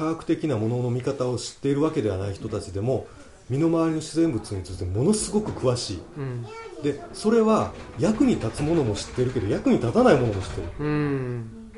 [0.00, 3.06] 科学的なものの見方を知っているわけではない人たちでも
[3.50, 6.02] 身の回りの自然物についてものすごく詳しい。
[6.16, 6.46] うん。
[6.82, 10.68] でそれは役に立つものも知ってるけど役に立たないものも知ってる。
[10.78, 11.70] うん。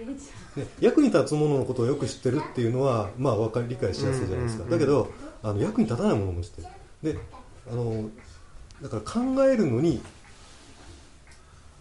[0.55, 5.11] で役に立つもののことをよく知ってるっていうのは、まあ、わかり理解しやすいじゃないですか、だけど
[5.43, 6.63] あの役に立たないものも知って
[7.03, 7.15] る。
[7.15, 7.19] で
[7.73, 8.09] あの
[8.83, 10.01] だから考えるのに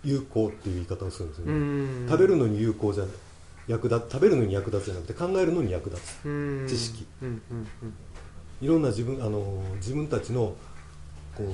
[0.04, 2.08] 有効っていう言い方をするんですよね、うん。
[2.10, 3.14] 食べるのに有効じゃない
[3.72, 6.26] 役立食べるのに役立つじゃなくて考えるのに役立つ。
[6.26, 6.67] うん。
[6.67, 7.07] 知識。
[7.22, 7.93] うんうんうん。
[8.61, 10.53] いろんな自分あの自分たちの
[11.36, 11.47] こう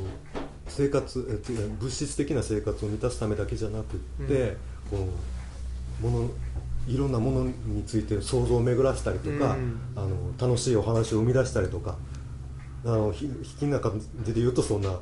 [0.68, 1.41] 生活
[1.80, 4.57] 物質的な生活を満たすためだけじゃなくって、
[4.89, 5.07] こ
[6.01, 6.30] うもの
[6.88, 9.80] いろんなものについて想像を巡らせたりとか、うん。
[9.95, 11.97] あの楽しいお話を生み出したりとか
[12.84, 14.97] あのひひきな感じで言うとそんな、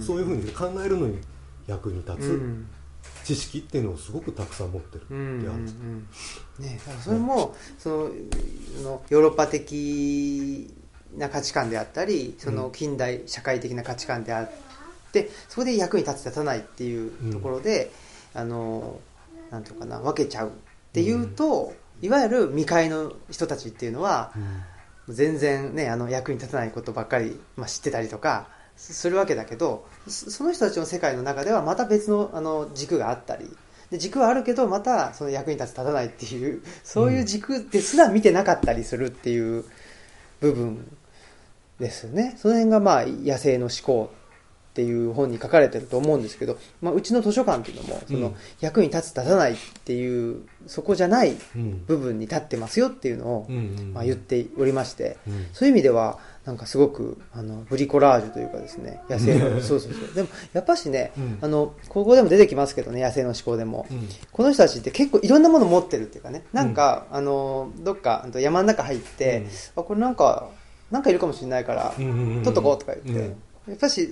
[0.00, 1.18] そういうふうに考えるのに
[1.66, 2.66] 役に立つ、うん
[3.24, 6.08] 知識っていうのをすごくたくさん持ってるってうんうんいうん。
[6.58, 8.10] ね、だからそれもその
[8.82, 10.72] のヨーロッパ的
[11.16, 14.50] な価値観であったりその近代社会的な価値観であっ
[15.12, 17.90] てそこで役に立つ立たないっていうところで、
[18.34, 19.00] あの
[19.50, 20.50] なんていうかな分けちゃうっ
[20.92, 24.32] ていうと、いわゆる未開の人たちっていうのは
[25.08, 28.48] 全然ねあの役に立たないことばっかり、まあ、知ってたりとか
[28.80, 33.44] すするわけだけどそその人たちの世界の中ではまた別のあの軸があったり
[33.90, 39.64] で軸はあるけどまたその役に立つ立たないっていうそういう軸ですら見てなかったりするっていう
[40.40, 40.96] 部分
[41.78, 42.34] ですよね。
[42.38, 44.10] その辺がまあ野生の思考
[44.70, 48.34] っていう本に書かれてると思うんですけど、まあ、うちの図書館っていうのもその、うん。
[48.60, 53.50] 役に立つ立たないっていうそこじゃないうん部分に立ってますよっていうのを、
[53.92, 55.46] まあ、言っておりまして、うん。
[55.52, 60.14] そういう意味ではなんかすごくあのブリコラージュというかですね野生の そうそうそう。
[60.14, 61.38] でもやっぱしね、うん。
[61.40, 64.08] あのここでも出てきますけどね野生の思考でも、うん。
[64.30, 70.48] この人たちって結構いろんなもの持ってるっていうかねなんか、あのどっか山の中入って、あこれなんか
[70.90, 73.36] なんかいるかもしれないから、取っとこうとか言って、うん。
[73.68, 74.08] やっぱし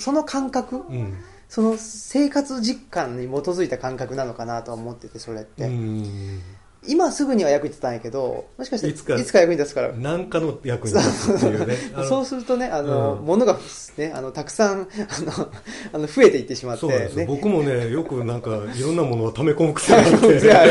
[0.00, 1.14] その感覚、うん。
[1.48, 6.40] その生活実感に基づいた感覚なのかなとは思っててそれって、うん
[6.88, 9.92] 今すぐには役に立たないけどもしかしていつか役に立つから。
[9.92, 11.76] 何かの役に立つっていうね。
[12.08, 12.24] そう。
[12.24, 13.24] するとね、あの、うん。
[13.24, 13.58] 物が、
[13.96, 14.84] ね、あの、たくさん、あ
[15.22, 15.48] の、
[15.92, 17.26] あの増えていってしまって、ね。
[17.26, 20.62] 僕もねよくなんかいろんなものを溜め込む癖があっ癖て が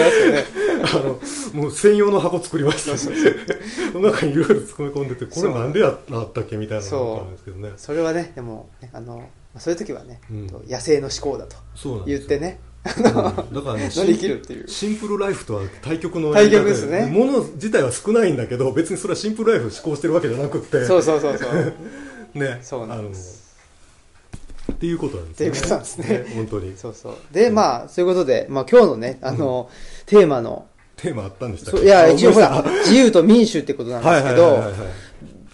[0.86, 1.20] あの
[1.53, 3.09] もう専用の箱作りましたそ
[3.99, 5.99] の中にいろいろ詰め込んでてこれなんでやっ
[6.34, 7.74] たっけみたいなのがあるんですけどね。
[7.78, 9.24] それはね、でも、ね、あの、
[9.57, 10.47] そういう時はね、うん。
[10.47, 11.55] と野生の思考だと
[12.05, 12.59] 言ってね、
[12.97, 13.03] うん。
[13.03, 13.29] だか
[13.71, 14.67] らね 乗り切るっていう。
[14.67, 17.05] シンプルライフとは対極の対極ですね。
[17.07, 21.73] もの自体は少ないんだけど別にそれはシンプルライフを思考してるわけじゃなくってそうそうそうそう。
[22.39, 22.59] ね。
[22.61, 23.43] そうなんです。
[24.71, 25.49] っていうことなんですね。
[25.49, 26.25] っていうことなんですね。
[26.36, 26.73] 本当に。
[26.77, 27.13] そうそう。
[27.31, 29.69] で、まあ、そういうことで、まあ、今日のね、あの、
[30.05, 30.65] テーマの、
[30.97, 31.86] テーマあったんでしたっけ？
[31.86, 34.89] いや、一応ほらあ、自由と民主ってことなんですけどはいはいはいはい、はい。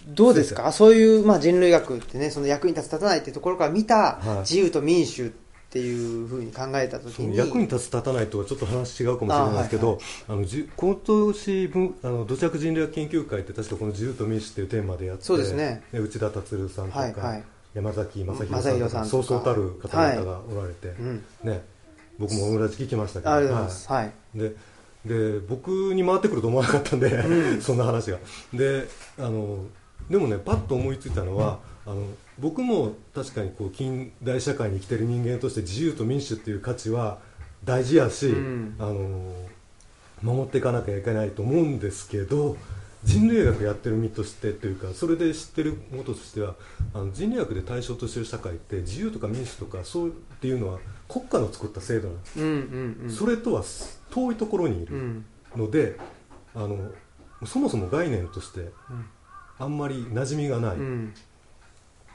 [0.08, 0.72] どうですか？
[0.72, 4.38] そういう、まあ、人類学ってね、その役に立つ立たないっていうところから見たはい。
[4.40, 5.30] 自由と民主っ
[5.72, 9.98] ていうふうに考えたときに、役に立つ立たないとはちょっと話違うかもしれないですけど
[10.28, 15.82] あ、のじ今年文あの土着人類学研究会って確かこの自由と民主っていうテーマでやってそうですね。
[15.94, 17.44] 内田達さんとか、はいはい。
[17.72, 19.04] 山崎正正弘さんとか。
[19.06, 21.24] そうそうたる方々がおられて、うん。
[21.42, 21.64] ね、
[22.18, 23.88] 僕も同じ聞きましたけどありがとうございます。
[23.88, 24.04] はい。
[24.04, 24.12] はい。
[24.34, 24.54] で
[25.06, 27.10] で僕に回ってくると思わなかったんで、
[27.62, 28.18] そんな話が。
[28.52, 28.86] で
[29.18, 29.64] あの
[30.10, 32.06] でもねパッと思いついたのは、あの
[32.38, 37.18] 僕も確かにこう近代社会に生きてる人間として自由と民主っていう価値は
[37.64, 39.32] 大事やし、うんあの
[40.22, 42.56] 守っていかなきゃいけないと思うんですけど
[43.02, 46.54] 人類学やってる身としてというかそれで知ってるもととしては
[46.94, 50.78] あの人類学で対象としてる社会って自由とか民主とかそうっていうのは
[51.08, 53.10] 国家の作った制度なんです、うんうんうん。
[53.10, 53.64] それとは
[54.10, 55.24] 遠いところにいうるん。
[55.56, 55.98] ので、
[56.54, 56.78] あの
[57.44, 58.70] そもそも概念としてうん
[59.58, 61.14] あんまり馴染みがないっうん。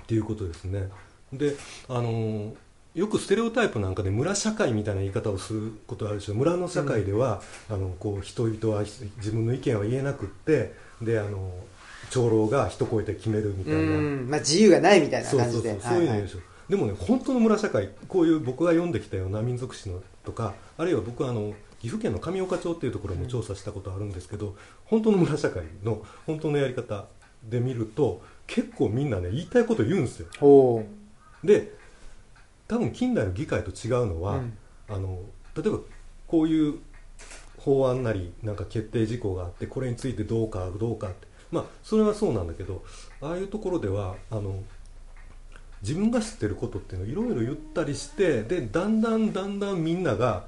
[0.07, 0.89] ていうことですね。
[1.33, 1.55] で
[1.89, 2.53] あの
[2.95, 6.33] よくステレオタイプなんかで村社会みたいな言い方をすることあるでしょ。
[6.33, 11.53] 村の社会では、あのこう人々は自分の意見は言えなくってであの
[12.09, 14.27] 長老が一声で決めるみたいな、うん。
[14.29, 15.71] まあ、自由がないみたいな感じで。
[15.73, 15.91] そうそう。
[15.91, 16.39] そういうのはいでしょ、
[16.69, 24.55] でもね本当の村社会こういう僕が読んできたような民族史のとかあるいは僕はあの岐阜県の上岡町っていうところも調査したことあるんですけど、
[24.85, 27.05] 本当の村社会の本当のやり方
[27.43, 30.27] で見ると結構みんなね言いたいこと言うんですよ。
[30.39, 30.83] ほ
[31.43, 31.73] で
[32.67, 34.57] 多分近代の議会と違うのは、うん。
[34.89, 35.19] あの
[35.55, 35.79] 例えば
[36.27, 36.79] こういう
[37.57, 41.27] 法案なりなんか決定事項があってこれについてどうかどうかって。
[41.51, 42.83] まあそれはそうなんだけど
[43.21, 44.63] ああいうところではあの
[45.81, 50.47] 自分が知ってることっていうのをいろいろ言ったりしてでだんだんだんだんみんなが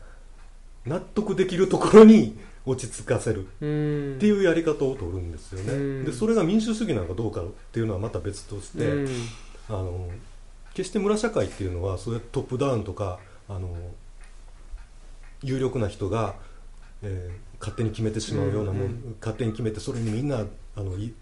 [0.86, 3.45] 納得できるところに落ち着かせる。
[3.45, 9.07] っていうやり方を取るんですよね、うんでそれが民主主義なのかどうかっていうのはまた別として、うん。
[9.70, 10.10] あの
[10.74, 13.76] 決して村社会っていうのはそうやってトップダウンとかあの
[15.43, 16.36] 有力な人が、
[17.01, 20.45] えー勝手に決めてしまうようなもん、うんうん勝手に決めてそれにみんな
[20.78, 21.14] あのい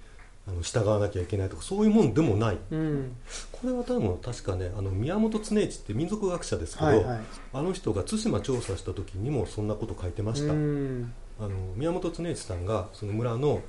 [0.47, 3.15] あの従わなきゃいけないとかそういうもんでもないうん。
[3.51, 7.19] これは多分確かねあの宮本恒一って民族学者ですけど、はいはい。
[7.53, 11.11] あの人が対馬調査した時にもそんなこと書いてました、うん。
[11.39, 13.61] あの宮本恒一さんがその村の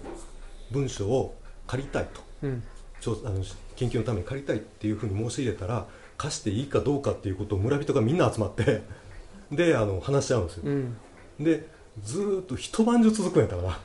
[0.71, 1.35] 文書を
[1.67, 2.63] 借りたいとうん。
[3.01, 3.45] 調あの
[3.77, 8.83] 研究のために借りたいっていうふうに申し入れたら貸していいかどうかっていうことを村人がみんな集まって
[9.53, 10.97] であの話し合うんですよ、うん。
[11.39, 11.69] で
[12.03, 13.79] ずーっと一晩中続くんやったかな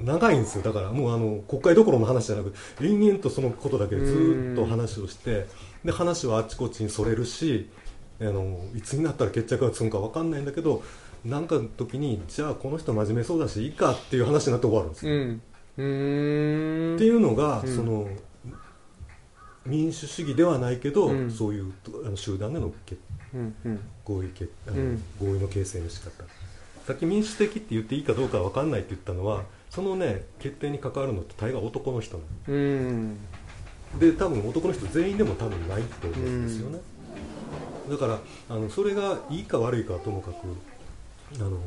[0.00, 5.46] 長いんですよだからもうあの国会どころの話じゃなく延々とそのことだけでずーっと話をして
[5.84, 7.68] で話はあっちこっちにそれるし
[8.20, 10.82] あのいつになったら決着がつくんか分かんないんだけど
[11.24, 15.42] なんかの時にじゃあこの人真面目そうだしいいかっていう話になって終わるんですようん。
[15.78, 15.82] う
[16.92, 16.96] ん。
[16.96, 18.08] っていうのが、うんその
[19.66, 21.72] 民主主義ではないけど、うんそういう
[22.06, 23.00] あの集団での決
[23.34, 23.54] うん。
[23.64, 23.80] うん。
[24.04, 26.24] 合意決あの、うん合意の形成の仕方
[26.86, 33.08] さっき民主的って言っていいかどうかは分かんないって言ったのはそのね決定に関わるのって大概男の人なうん。
[33.94, 36.78] ので多分男の人全員でも多分ないと思うんですよね、
[37.90, 38.18] だから
[38.50, 40.34] あのそれがいいか悪いかはともかく
[41.36, 41.58] あの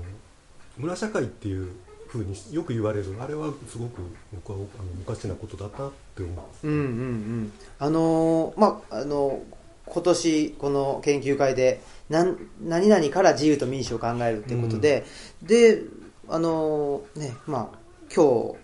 [0.78, 1.70] 村社会っていう
[2.08, 4.02] ふうによく言われるあれはすごく
[4.34, 6.68] 僕はあのおかしなことだなって思う。
[6.68, 6.80] うんうん。
[6.80, 9.42] うんあのーまああの
[9.86, 15.06] 今年この研究会でなん何々から自由と民主を考えるということで、
[15.44, 15.82] で
[16.30, 17.78] あのーねまあ
[18.14, 18.56] 今日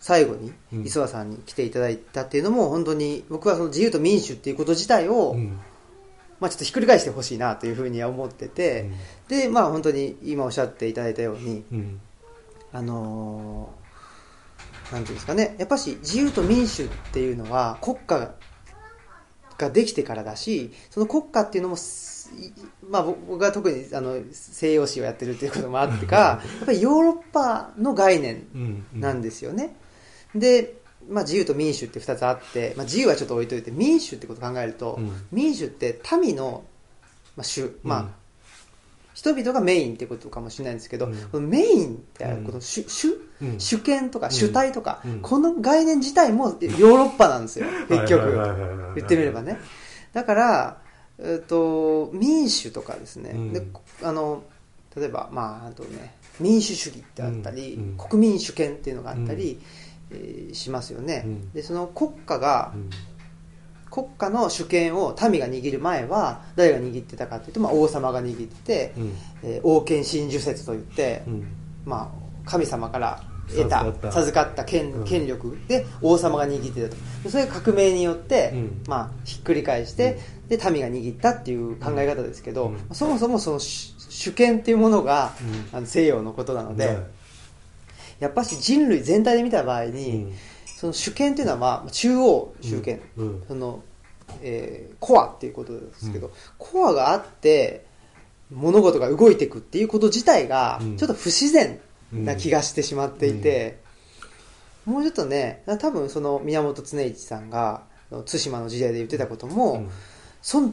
[0.00, 0.84] 最後にうん。
[0.84, 5.58] 磯田さんに来ていただいたっていうのも本当に僕はその自由と民主っていうこと自体を、うん
[6.42, 8.90] まあ、ちょっとひっくり返してほしいなというふうには思ってて、
[9.28, 12.00] でまあ本当に今おっしゃっていただいたようにうん。
[12.72, 13.82] あのー
[14.92, 18.34] なんていうんですかね、やっぱし自由と民主っていうのは国家
[19.56, 21.76] ができてからだし、その国家っていうのも
[22.90, 28.86] まあ僕が特にあの西洋史をやってるっていうこともあってか、 やっぱりヨーロッパの概念うん。
[29.00, 29.74] なんですよね。
[30.34, 35.12] で、まあ自由と民主って二つあって、まあ自由はちょっと置いといて、民主ってことを考えると、うん。
[35.30, 36.64] 民主って民の、
[37.36, 38.08] まあ、主、まあ、うん。
[39.14, 41.48] 人々がメインってことかもしれないんですけど、うん。
[41.48, 42.44] メインってうん。
[42.44, 43.08] この主,、主
[43.40, 43.60] うん。
[43.60, 44.30] 主権とかん。
[44.30, 45.20] 主体とか、うん。
[45.20, 48.32] この概念自体もヨーロッパなんですよ、結局。
[48.96, 49.58] 言ってみればね。
[50.12, 50.78] だから、
[51.18, 53.52] えっと、民主とかですね、うん。
[53.52, 53.66] で
[54.02, 54.44] あの
[54.96, 59.81] 例えば、まあ、あとね、民主主義ってあったり、国民主権っていうのがあったり、えー
[60.52, 61.52] しますよね、うん。
[61.52, 62.90] でその国家が、うん。
[63.90, 69.12] 国家の主権を民が握る前は誰が握ってたかというと、まあ、王様が握ってて、うん。
[69.42, 71.46] えー王権真珠説といって、うん。
[71.84, 74.12] まあ、神様から得た授かった。
[74.12, 75.04] 授かった権,、うん。
[75.04, 76.96] 権力で王様が握ってたと。
[77.24, 78.82] でそれが革命によって、うん。
[78.86, 82.94] まあ、ひっくり返して、で民が握ったっていう考え方ですけど、うん。
[82.94, 85.32] そもそもその主主権っていうものが、
[85.72, 85.76] うん。
[85.76, 86.96] あの西洋のことなので、はい
[88.22, 90.32] やっぱし人類全体で見た場合に、うん。
[90.64, 93.26] その主権っていうのは、まあ、中央集権、うん。
[93.26, 93.44] うん。
[93.48, 93.82] その
[94.42, 96.32] えーコアっていうことですけど、うん。
[96.56, 97.84] コアがあって
[98.50, 100.96] 物事が動いていくっていうこと自体がうん。
[100.96, 101.80] ちょっと不自然
[102.12, 103.78] な気がしてしまっていて、
[104.84, 109.90] もうちょっとね多分その宮本恒一さんが対馬の時代で言ってたことも、うん。
[110.44, 110.72] 村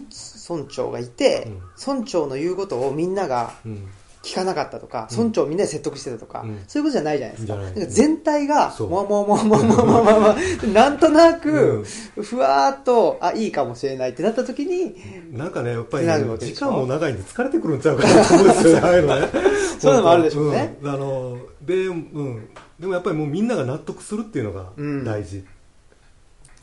[0.49, 1.61] 村長がいて、うん。
[1.95, 3.87] 村長の言うことをみんながうん
[4.21, 5.17] 聞かなかったとか、うん。
[5.17, 6.63] 村長をみんなで説得してたとか、うん。
[6.67, 7.85] そういうことじゃないじゃないですか。
[7.87, 8.89] 全体が、そう。
[8.89, 10.35] もわもわもわもわもわもわもわもわ
[10.73, 11.83] なんとなく
[12.17, 14.95] う、ふわーっと、あ、いいかもしれないってなった時に、
[15.31, 19.27] なんかね、やっぱり時間も長いんで疲れてくるんちゃうかなと思うんですよね、 ああいうのね。
[19.79, 20.77] そういうのもあるでしょうね。
[20.81, 20.87] ん。
[20.87, 22.49] あの、で、うん。
[22.79, 25.03] でもやっぱりもうみんなが納得するっていうのがうん。
[25.03, 25.39] 大事。
[25.39, 25.45] そ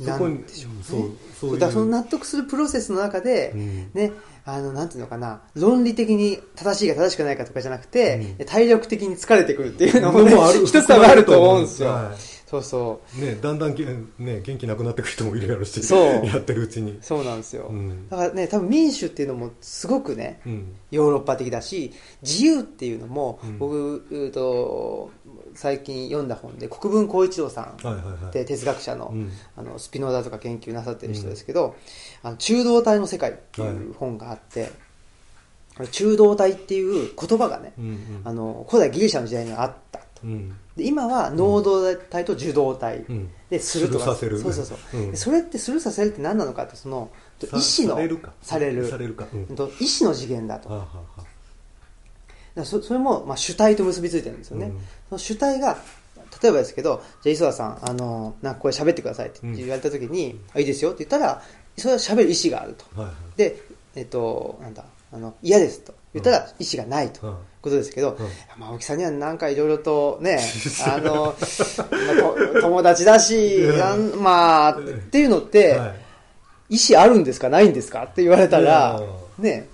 [0.01, 1.11] なんでしょうね。
[1.41, 1.53] そう。
[1.55, 4.13] だからその納得するプロセスの中で、うんね、
[4.45, 10.33] あの、なんていうのかな、論理的に正しいか正しくないかとかじゃなくて、う体力的に疲れてくるっていうのもね
[10.65, 11.89] 一つはあると思うんですよ。
[11.89, 12.13] は
[12.47, 13.19] そうそう。
[13.19, 16.97] いね、だんだんげね、元気なくなってくる人もいるやろし、そうやってるうちに。
[17.03, 17.67] そうなんですよ。
[17.69, 20.77] うんだからね、多分民主っていうのもすごくね、うん。
[20.93, 21.93] ヨーロッパ的だし、
[22.23, 25.11] 自由っていうのも、うん僕、と、
[25.57, 28.29] 最近読んだ本で、国分光一郎さん。
[28.29, 29.33] って哲学者の,、うん。
[29.57, 31.75] あのスピノザとか研究なさってる人ですけど、
[32.23, 34.71] あの中道体の世界ってはいいう本があって、
[35.91, 37.73] 中道体っていう言葉がね、
[38.25, 40.05] あの古代ギリシャの時代にはあったと。
[40.25, 40.57] うん。
[40.77, 43.31] で今は能動体と受動体うん。
[43.49, 47.11] でするとか、そうそうそう、それってスルーさせるって何なのかってその
[47.55, 47.99] 意志の
[48.43, 48.91] される
[49.81, 50.69] 意志の次元だと。
[52.57, 55.77] だそそれも、まあ、主体と結びついてるんですよね、うんその主体が
[56.43, 61.43] 例えばですけどじゃあ磯田さんあのなんかこれ喋ってくださいって言われた時に、あいいですよって言ったら
[61.77, 62.85] それは喋る意思があると。
[63.01, 63.15] はいはい。
[63.37, 63.63] で
[63.95, 67.37] えっとなんだあの嫌ですと言ったら意思がないと、うん。
[67.63, 68.17] ことですけど、ん。
[68.59, 70.41] まあ、青木さんにはなんかいろいろとね、
[70.87, 73.79] あの、まあと友達だし、うん。
[73.79, 75.95] なんまあ、っていうのって、はい。
[76.69, 79.01] 意思あるんですかないんですかって言われたら
[79.39, 79.69] う、ね、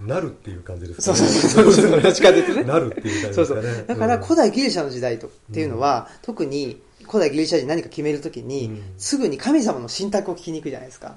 [0.00, 2.12] なるっていう感じですそうそうそうそう、どっ
[2.54, 2.64] ね。
[2.64, 3.84] なるっていう感じそうそうですかね。。
[3.88, 11.16] だからうん古代ギリシャの時代とっていうのは、特に古代ギリシャ人何か決めるときに、うんすぐに神様の信託を聞きに行くじゃないですか。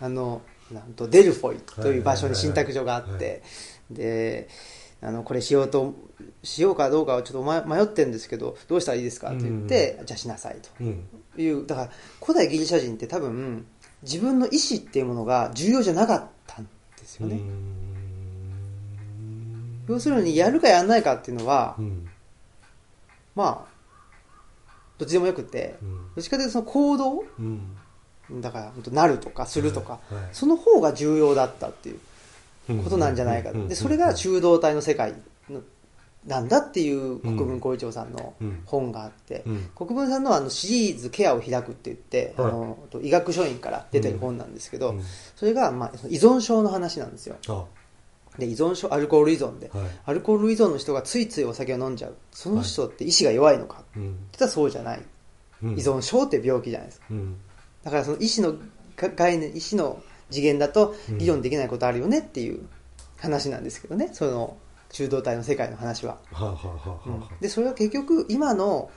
[0.00, 0.42] あの、
[0.72, 3.42] なんとデルフォイという場所に信託所があって、
[3.90, 4.48] で、
[5.00, 5.94] あの、これしようと、
[6.42, 11.04] しようかどうかはちょっと迷迷ってるんですけど、どうしたらいいですかって言って、じゃあしなさいうん。
[11.34, 11.90] という、だから
[12.20, 13.66] 古代ギリシャ人って多分、
[14.02, 16.24] 自分の意思っていうものが重要じゃなかっ
[17.02, 17.40] ですよね。
[19.88, 22.08] 要するに、やるかやらないかっていうのは、うん。
[23.34, 23.72] まあ、
[24.98, 28.40] どっちでもよくて、うんどっちかというとその行動うん。
[28.40, 33.58] だから、本当なるとかするとか、はいはいその方が重要だったっていうことなんじゃないかと。
[33.58, 35.14] うんで、それが中道体の世界
[35.50, 35.60] の
[36.26, 38.62] なんだっていう国分光一郎さんのうん。
[38.64, 39.70] 本があって、うん。
[39.74, 42.50] 国分さんのはあのシリーズケアを開くって言って、はい。
[42.50, 45.02] あの医学書院から出てる本なんですけど、うん。
[45.34, 47.36] それがまあ依存症の話なんですよ。
[47.48, 47.64] あ。
[48.38, 49.86] で依存症アルコール依存で、はい。
[50.06, 52.14] アルコール依存の人がついついお酒を飲んじゃう。
[52.30, 54.16] その人って意志が弱いのか、うん。
[54.32, 55.02] 実はそうじゃない、
[55.62, 55.72] うん。
[55.72, 57.06] 依存症って病気じゃないですか。
[57.10, 57.36] うん。
[57.82, 58.54] だからその意志の
[58.96, 60.00] が概念意志の
[60.30, 61.18] 次元だとうん。
[61.18, 62.64] 議論できないことあるよねっていう
[63.18, 64.10] 話なんですけどね。
[64.12, 64.56] その
[64.92, 66.18] 中道体の世界の話は、
[67.40, 68.90] でそれは結局今の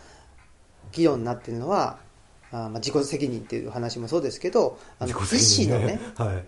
[0.92, 1.98] 議論になってるのは
[2.52, 6.46] あーまあ自己責任っていう話もそうですけどあの意自己責任志のねはい。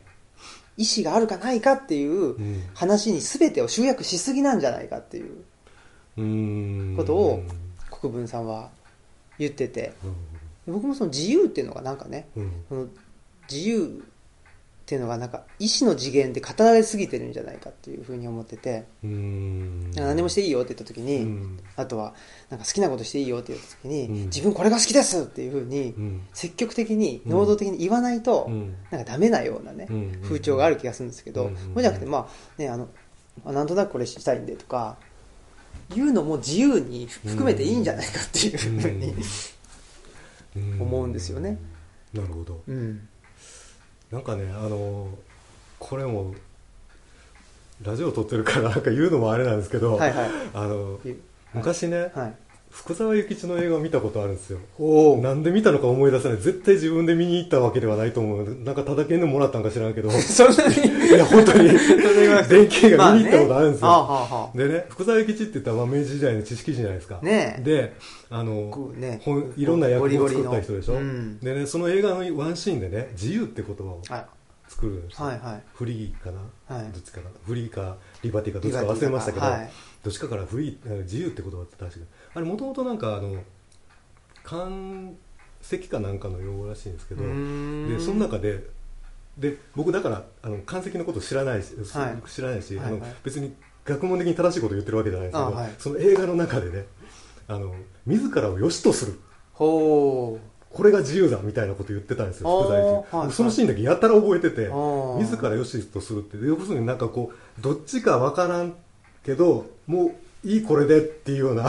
[0.78, 2.64] 意志があるかないかっていううん。
[2.76, 7.44] 話に全てを集約しすぎなんじゃないかっていうことを
[7.90, 8.70] 国分さんは
[9.40, 9.94] 言ってて。
[10.68, 12.52] 僕もその自由っていうのがなんかねうんうん。
[12.68, 12.88] その
[13.50, 14.04] 自由
[14.88, 18.86] っていうのがなんか意志の次元で語られすぎてるんじゃないかっていうふうに思ってて。
[19.04, 21.60] 何でもしていいよって言った時に、うん。
[21.76, 22.14] あとは
[22.50, 24.14] なんか好きなことしていいよって言った時に、うん。
[24.28, 26.22] 自分これが好きですっていうふうにうん。
[26.32, 28.76] 積極的に能動的に言わないと、うん。
[28.90, 32.88] なんかダメなようなね、うん風潮がある気がするんですけど、うんそうじゃなくてまあねあの
[33.44, 34.96] あなんとなくこれしたいんでとか
[35.94, 39.14] 言うのも自由に含めていいんじゃないかっていうふうに、
[40.56, 40.82] うん。
[40.82, 41.58] 思うんですよね。
[42.14, 42.62] なるほど。
[42.70, 43.10] うん
[44.12, 45.10] なんかねあの
[45.80, 46.34] これも
[47.84, 50.30] ラジオ撮ってるからなんか言うのもあれなんですけど、はいはい。
[50.54, 51.22] あのゆ
[51.54, 52.36] 昔ね、はい
[52.70, 54.60] 福沢諭吉の映画を見たことあるんですよ。
[54.78, 56.38] おなんで見たのか思い出せない。
[56.38, 58.58] 絶対自分で見に行ったわけではないと思う。
[58.64, 60.10] なんかただけんでもらったんか知らんけど。
[60.10, 61.12] い そんなに？
[61.18, 61.70] や本当に。
[62.50, 64.68] 電気が見に行ったことあるんですよ、まあね。
[64.68, 67.20] でね福沢諭吉って言ったらまあ明治時代の知識人じゃないですか。
[67.24, 67.64] ねえ。
[67.64, 67.94] で
[68.30, 69.22] あのね。
[69.24, 71.40] 本いろんな役を作った人でしょ、うん。
[71.40, 74.26] でねその映画のワンシーンでね自由って言葉をはい。
[74.70, 75.64] 作るんですよ、はいはい。
[75.74, 76.92] フリーかな、はい。
[76.92, 77.28] どっちかな？
[77.46, 78.84] フリーかリバティかどっちか。
[78.84, 79.70] 忘れましたけど、はい
[80.04, 83.44] どっちかからフリー自由って言葉って確かにあれもともとなんかあの
[84.44, 84.68] 漢
[85.62, 88.64] 石かなんかの用語らしいんですけどでその中で
[89.38, 92.30] で僕だからあの漢石のこと知らないし、はい。
[92.30, 93.02] 知らないし、はいはい。
[93.02, 93.54] あの別に
[93.86, 95.72] 学問的に正しいことを言ってるわけじゃないんですけど、あはい。
[95.78, 96.86] その映画の中でね
[97.48, 97.76] あの
[98.06, 99.20] 自らを良しとする。
[99.54, 100.40] ほ
[100.70, 103.36] これが自由だみたいなこと言ってたんですよあー福沢諭吉、はいはい。
[103.36, 104.70] そのシーンだけやたら覚えてて
[105.20, 106.38] 自ら良しとするって。
[106.44, 108.76] 要するになんかこうどっちかわからん
[109.24, 110.12] けども
[110.44, 111.64] ういいこれでっていうような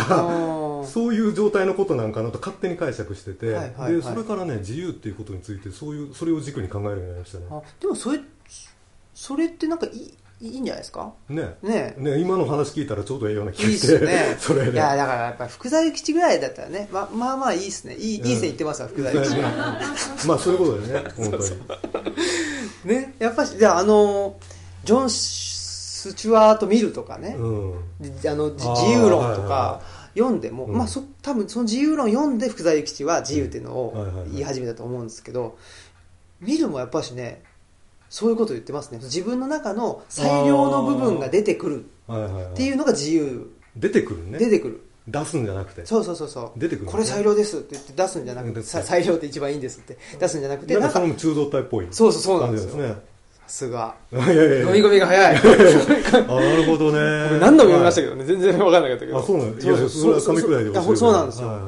[0.86, 3.94] そういう状態のことなんかなと勝手に解釈してて、はいはいはい。
[3.94, 7.44] でそれからね自由っていうことについてそういうそれを軸に考えるようになりましたね。
[7.80, 8.20] でもそれ
[9.14, 11.12] それってなんかいいいいんじゃないですか？
[11.28, 11.56] ね。
[11.62, 11.94] ね。
[11.98, 14.36] ね今の話聞いたらちょうどええような気がしてすね。
[14.38, 14.72] それで。
[14.72, 17.96] いやだからやっぱ福沢諭吉ぐらいだったらねままあまあいいっすね。
[17.96, 20.26] いい,、いい線いってますわ福沢諭吉。
[20.28, 21.44] まあそういうことだよね本当に。
[22.94, 23.14] ね。
[23.18, 24.36] やっぱしじゃああの
[24.84, 25.10] ジョン・
[25.98, 27.74] スチュワート・ミルとかね、うん。
[28.20, 29.82] じあの自由論とはいはいはか
[30.14, 30.76] 読んでも、うん。
[30.76, 35.58] まあそ多分その自由論読んで福沢諭吉は自由っていうのを言い始めたと思うんですけど、
[36.40, 37.42] ミルもやっぱしね
[38.08, 38.98] そういうこと言ってますね。
[38.98, 42.44] 自分の中の裁量の部分が出てくるはいはいはい。
[42.44, 43.50] っていうのが自由。
[43.76, 44.38] 出てくるね。
[44.38, 44.84] 出てくる。
[45.08, 45.86] 出すんじゃなくて。
[45.86, 46.58] そうそうそうそう。
[46.58, 46.92] 出てくるね。
[46.92, 48.54] これ裁量ですって言って出すんじゃなくうん。
[48.54, 52.76] てさ裁量って一番いいんですって出すんじゃなくてななんんかかその中道体っぽいそうそうそうなんですよ。
[52.76, 52.88] ね。
[52.88, 52.94] さ
[53.48, 53.94] すが。
[54.12, 55.36] 飲み込みが早い。
[55.36, 57.28] あなるほどね。
[57.30, 59.18] 僕何度も読みましたけどね、全然分かんなかったけど。
[59.18, 61.58] あそうなんいやいやそれは紙くらいでそうなんですよ、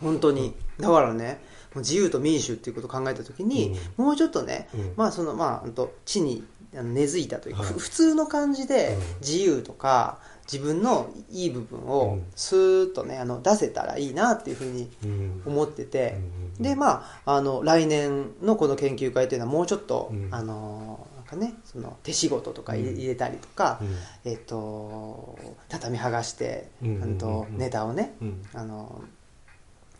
[0.00, 0.54] 本当に。
[0.80, 1.42] だからね
[1.76, 4.92] 自由と民主っていうことを考えた時に、もうちょっとね、うん。
[4.96, 9.02] まあそのまあ地に根付いたというか、普通の感じでうん。
[9.20, 10.18] 自由とか
[10.52, 12.24] 自分のいい部分をうん。
[12.36, 15.42] スーッとねあの出せたらいいなっていうふうにうん。
[15.46, 16.16] 思ってて、
[16.58, 20.28] うんでまああの来年のこの研究会っていうのはもうちょっと、うん。
[20.30, 23.84] あのなんかねその手仕事とか入れ,、たりとか、う
[24.28, 24.30] ん。
[24.30, 25.38] えっ、と
[25.68, 28.42] 畳剥がして、うんあとうんネタをね、うん。
[28.52, 29.02] あの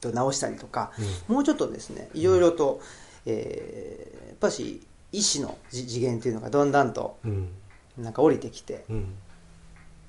[0.00, 0.92] と直したりとか、
[1.28, 2.80] うもうちょっとですねいろいろと、
[3.24, 4.80] えーやっぱし
[5.12, 7.48] 意志の次次元っていうのがだんだんとうん。
[7.98, 9.14] なんか降りてきてうん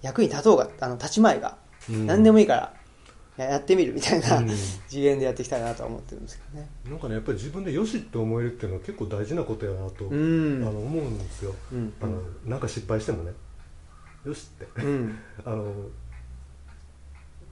[0.03, 1.57] 役に立とうがあの立ち前が、
[1.89, 2.05] うん。
[2.05, 2.73] 何でもいいから
[3.45, 4.49] ややってみるみたいな、うん。
[4.87, 6.69] 次元でやっていきたいなとは思ってるんですけどね。
[6.85, 10.61] なんかねやっぱり自分でよしって思えるっていうのは結構大事なことやなと、うん。
[10.61, 11.93] あの思うんですよ、うん。
[12.01, 13.31] あのなんか失敗してもね。
[14.25, 14.81] よしって。
[14.81, 15.17] うん。
[15.45, 15.73] あの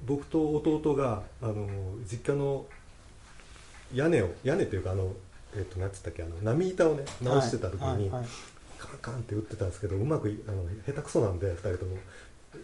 [0.05, 1.67] 僕と弟があの
[2.05, 2.65] 実家の
[3.93, 5.13] 屋根を屋根というかあの
[5.55, 8.25] えっ、となんつったっけあの波板をね直してた時に、はいはいはい。
[8.77, 11.97] カンカンって打ってたんですけどうまくいあの下手くそなんで2人とも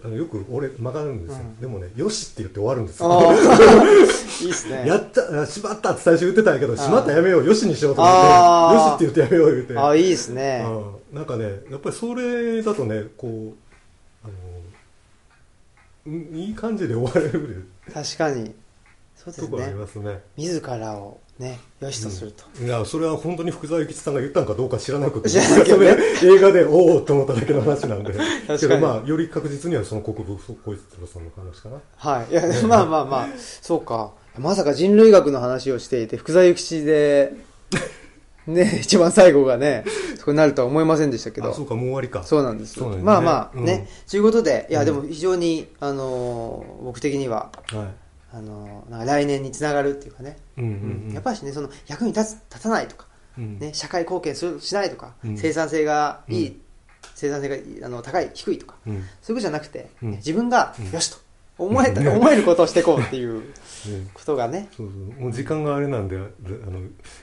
[0.04, 1.60] あのよく俺曲がるんですよ、うん。
[1.60, 3.10] でもねよしって言って終わるんですよ。
[4.42, 4.88] いいっすね。
[4.88, 9.78] やったあしまったって最初言ってたんやけどしまったやめようよしにしようと思ってよしって言ってやめよう言って。
[9.78, 10.66] あいいですね。
[10.68, 11.16] うん。
[11.16, 14.34] なんかねやっぱりそれだとねこうあの
[16.08, 17.68] うんいい感じで終われる。
[17.94, 18.54] 確かに。
[19.16, 20.22] そうですところありねますね。
[20.36, 25.44] 自らをねよしとすると、いやそれは本当に福沢諭吉さんが言ったのかどうか知らなくてね。
[26.24, 28.14] 映画でおおと思っただけの話なんで。
[28.60, 31.80] けどまあより確実にはその国分光一郎さんの話かな。
[31.96, 32.32] はい。
[32.32, 33.28] いや、まあまあまあ
[33.62, 34.14] そうか。
[34.40, 37.34] まさか人類学の話をしていて福沢諭吉で
[38.48, 39.84] ね一番最後がね
[40.18, 41.52] そこになるとは思いませんでしたけど。
[41.52, 42.24] あそうかもう終わりか。
[42.24, 42.74] そうなんです。
[42.74, 43.06] そうなんですね。
[43.06, 43.66] まあまあうん。
[43.66, 44.86] ね、ということでいやうん。
[44.88, 51.14] でも非常に、あのー僕的にははいあのーなんか来年につながるっていうかね、うんうんうん。
[51.14, 53.06] やっぱりねその役に立つ立たないとか、
[53.38, 53.60] うん。
[53.60, 55.38] ね、社会貢献するしないとか、うん。
[55.38, 56.62] 生産性がいい、うん。
[57.16, 58.94] 生産性がいいあの高い低いとかうん。
[58.94, 60.12] そういうことじゃなくて、うん。
[60.12, 60.92] 自分が、うん。
[60.92, 61.18] よしと
[61.58, 63.40] 思えた、思えることをしていこうっていうう
[63.90, 64.70] ん ことがね。
[64.76, 65.22] そうそう。
[65.22, 66.28] もう時間があれなんであの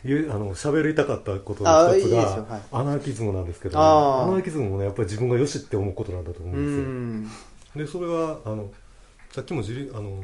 [0.05, 2.62] 言えあの喋りたかったことの一つがですよはい。
[2.72, 7.24] アナーキズムなんですけど、アナーキズムもねやっぱり自分がよしって思うことなんだと思ううん
[7.76, 7.84] ですよ。
[7.84, 7.86] ん。
[7.86, 8.70] でそれはあの
[9.32, 10.22] さっきも人類あの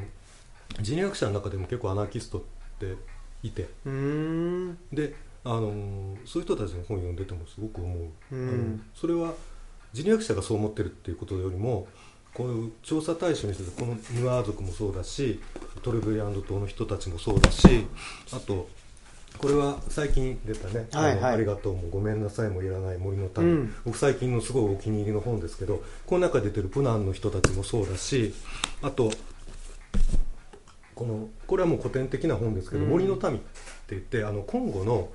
[0.79, 2.41] 人類学者の中でも結構アナーキストっ
[2.79, 2.95] て
[3.43, 3.69] いて。
[3.85, 4.77] うーん。
[4.91, 8.49] であのそういう人たちの本読んでてもすごく思う、うん。
[8.49, 9.33] あのそれは
[9.91, 11.87] 人類学者がそう思ってるっていうことよりも
[12.33, 15.41] こういう調査対象にしてこのヌアー族もそうだし
[15.81, 17.87] トレブリアンド島の人たちもそうだし
[18.31, 18.69] あと
[19.37, 21.33] これは最近出たね「はいはい。
[21.33, 23.75] ありがとう」も「ごめんなさい」もいらない森の種、うん。
[23.83, 28.33] 僕最近のすごいお気に入りの本ですけどこの中に出てるプナンの人たちもそうだし
[28.81, 29.11] あと
[30.95, 32.89] このこれはもう古典的な本ですけど、うん。
[32.89, 33.39] 森の民って
[33.89, 35.09] 言ってあのコンゴの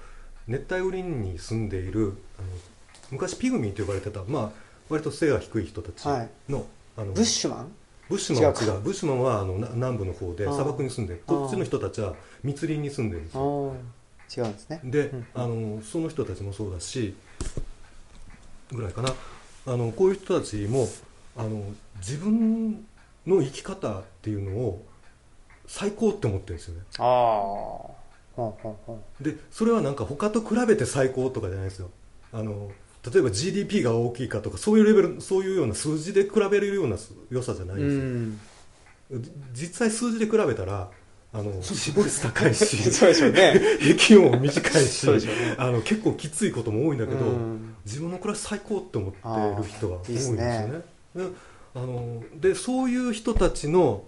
[0.48, 2.48] 熱帯雨林に住んでいるあの
[3.10, 4.50] 昔ピグミーと呼ばれてた、まあ、
[4.88, 6.28] 割と背が低い人たちの,、はい。
[6.96, 7.72] あのブッシュマン？
[8.08, 8.78] ブッシュマンは違違う。
[8.78, 14.40] うブッシュマンはあのな南部の方で砂漠に住んでこっちの人たちは密林に住んでるんですあよー。
[14.40, 14.80] 違うんですね。
[14.84, 15.26] で、うん。
[15.34, 17.14] あのその人たちもそうだし
[18.72, 19.10] ぐらいかな。
[19.68, 20.88] あのこういう人たちも
[21.36, 21.62] あの
[21.98, 22.84] 自分
[23.26, 24.84] の生き方っていうのを
[25.66, 26.80] 最高って思ってるんですよね。
[26.98, 27.82] あ
[28.38, 28.52] あ
[29.20, 31.90] でそれはなんか他と比べて最高とかじゃないですよ。
[32.32, 32.70] あの
[33.10, 36.96] 例えば GDP が大きいかとかそういうレベルそういうような数字で比べるような
[37.30, 38.34] 良さじゃないん
[39.08, 40.90] ですよ、実際数字で比べたら
[41.32, 43.60] あの死亡率高いし そうでしょうね。
[43.80, 45.54] 平均も短いしね。
[45.58, 47.74] あの結構きついことも多いんだけど、うん。
[47.84, 49.18] 自分の暮らし最高って思って
[49.62, 50.82] る人が多いんですよね。
[51.14, 51.36] いいですで
[51.74, 54.04] あのでそういう人たちの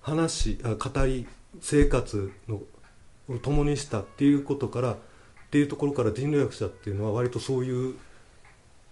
[0.00, 1.26] 話あ語り
[1.60, 2.60] 生活の
[3.28, 4.96] を共にしたっていうことからっ
[5.50, 7.94] ていうところから人類学者っていうのは割とそういう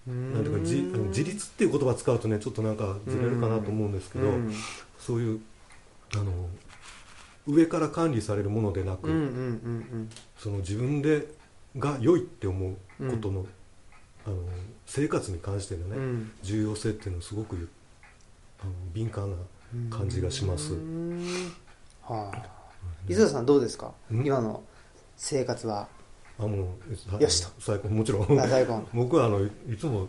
[0.06, 4.54] なんていうかじあの自立っていう言葉使うとねちょっとなんかずれるかなと思うんですけど、うん
[4.98, 5.40] そういう
[6.14, 6.48] あの
[7.46, 11.28] 上から管理されるものでなく、うんうんうんその自分で
[11.78, 13.46] が良いって思うことの,、
[14.26, 14.36] あの
[14.86, 16.02] 生活に関してのね、うん。
[16.02, 17.68] うん重要性っていうのはすごく
[18.60, 19.36] あの敏感な
[19.90, 20.72] 感じがします。
[20.74, 21.52] うん
[22.02, 22.42] はあ
[23.08, 23.92] 磯田さんどうですか？
[24.10, 24.26] うん？
[24.26, 24.62] 今の
[25.16, 25.88] 生活は？
[26.38, 26.74] あも
[27.18, 27.48] うよしと。
[27.60, 27.88] 最高。
[27.88, 28.26] もちろん。
[28.94, 30.08] 僕はあのいつも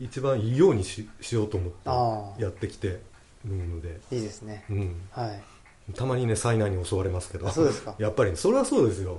[0.00, 4.64] 一番いいようにししようと思あってやってきてるので、いいですね。
[4.70, 5.42] うん、はい。
[5.94, 7.48] たまにね災難に襲われますけど。
[7.48, 7.94] あそうですか。
[7.98, 9.14] やっぱりね、それはそうですよ。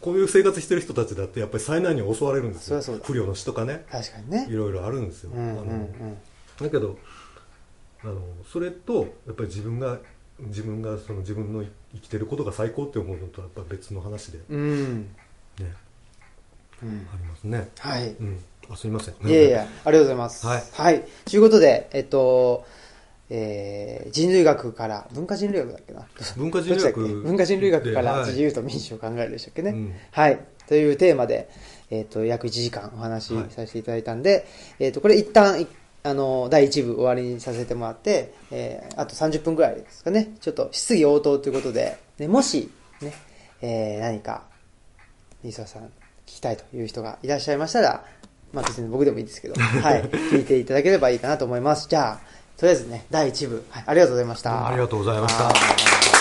[0.00, 2.80] こういう生活してる人たちだってやっぱり災難に襲われるんですよ。
[3.02, 3.86] 不慮の死とかね。
[3.90, 4.46] 確かにね。
[4.50, 5.50] いろいろあるんですよ、うんうん。
[5.50, 5.88] あの
[6.60, 6.98] だけど
[8.04, 8.20] あの
[8.50, 9.98] それとやっぱり自分が
[10.40, 14.58] 自分がその自分の生きてることが最高って思うのとはやっぱ別の話でねうん。
[14.60, 15.08] うん
[16.80, 17.08] うん。
[17.12, 17.68] ありますね。
[17.80, 18.10] はい。
[18.10, 18.38] うん。
[18.70, 19.14] あすみません。
[19.28, 20.46] いやいや、ありがとうございます。
[20.46, 20.62] はい。
[20.72, 21.04] はい。
[21.24, 22.64] ということで、えっと、
[23.30, 26.06] えー人類学から、文化人類学だっけな？
[26.36, 29.70] 文化人類学文化人類学から自由と民主を考えるでしたっけね？
[29.70, 29.94] うん。
[30.12, 30.38] はい。
[30.68, 31.48] というテーマで、
[31.90, 33.50] えっと、約1時間お話しはい。
[33.50, 34.46] させていただいたんで、
[34.78, 35.66] えっと、これ一旦、い
[36.02, 40.34] あの、第1部終わりにさせてもらって、えーあと30分ぐらいですかね。
[40.40, 42.70] ちょっと質疑応答ということで、ね、もし、
[43.00, 43.12] ね、
[43.60, 44.44] えー何か、
[45.44, 45.90] 磯田さん聞
[46.26, 48.04] きたいという人がいらっしゃいましたら、
[48.52, 51.88] まあ別に僕でもいいですけど、 はい、聞いていただければいいかなと思います。
[51.88, 52.20] じゃあ、
[52.56, 54.68] とりあえずね、第1部、はい、ありがとうございました。
[54.68, 55.50] ありがとうございましたは
[56.14, 56.17] い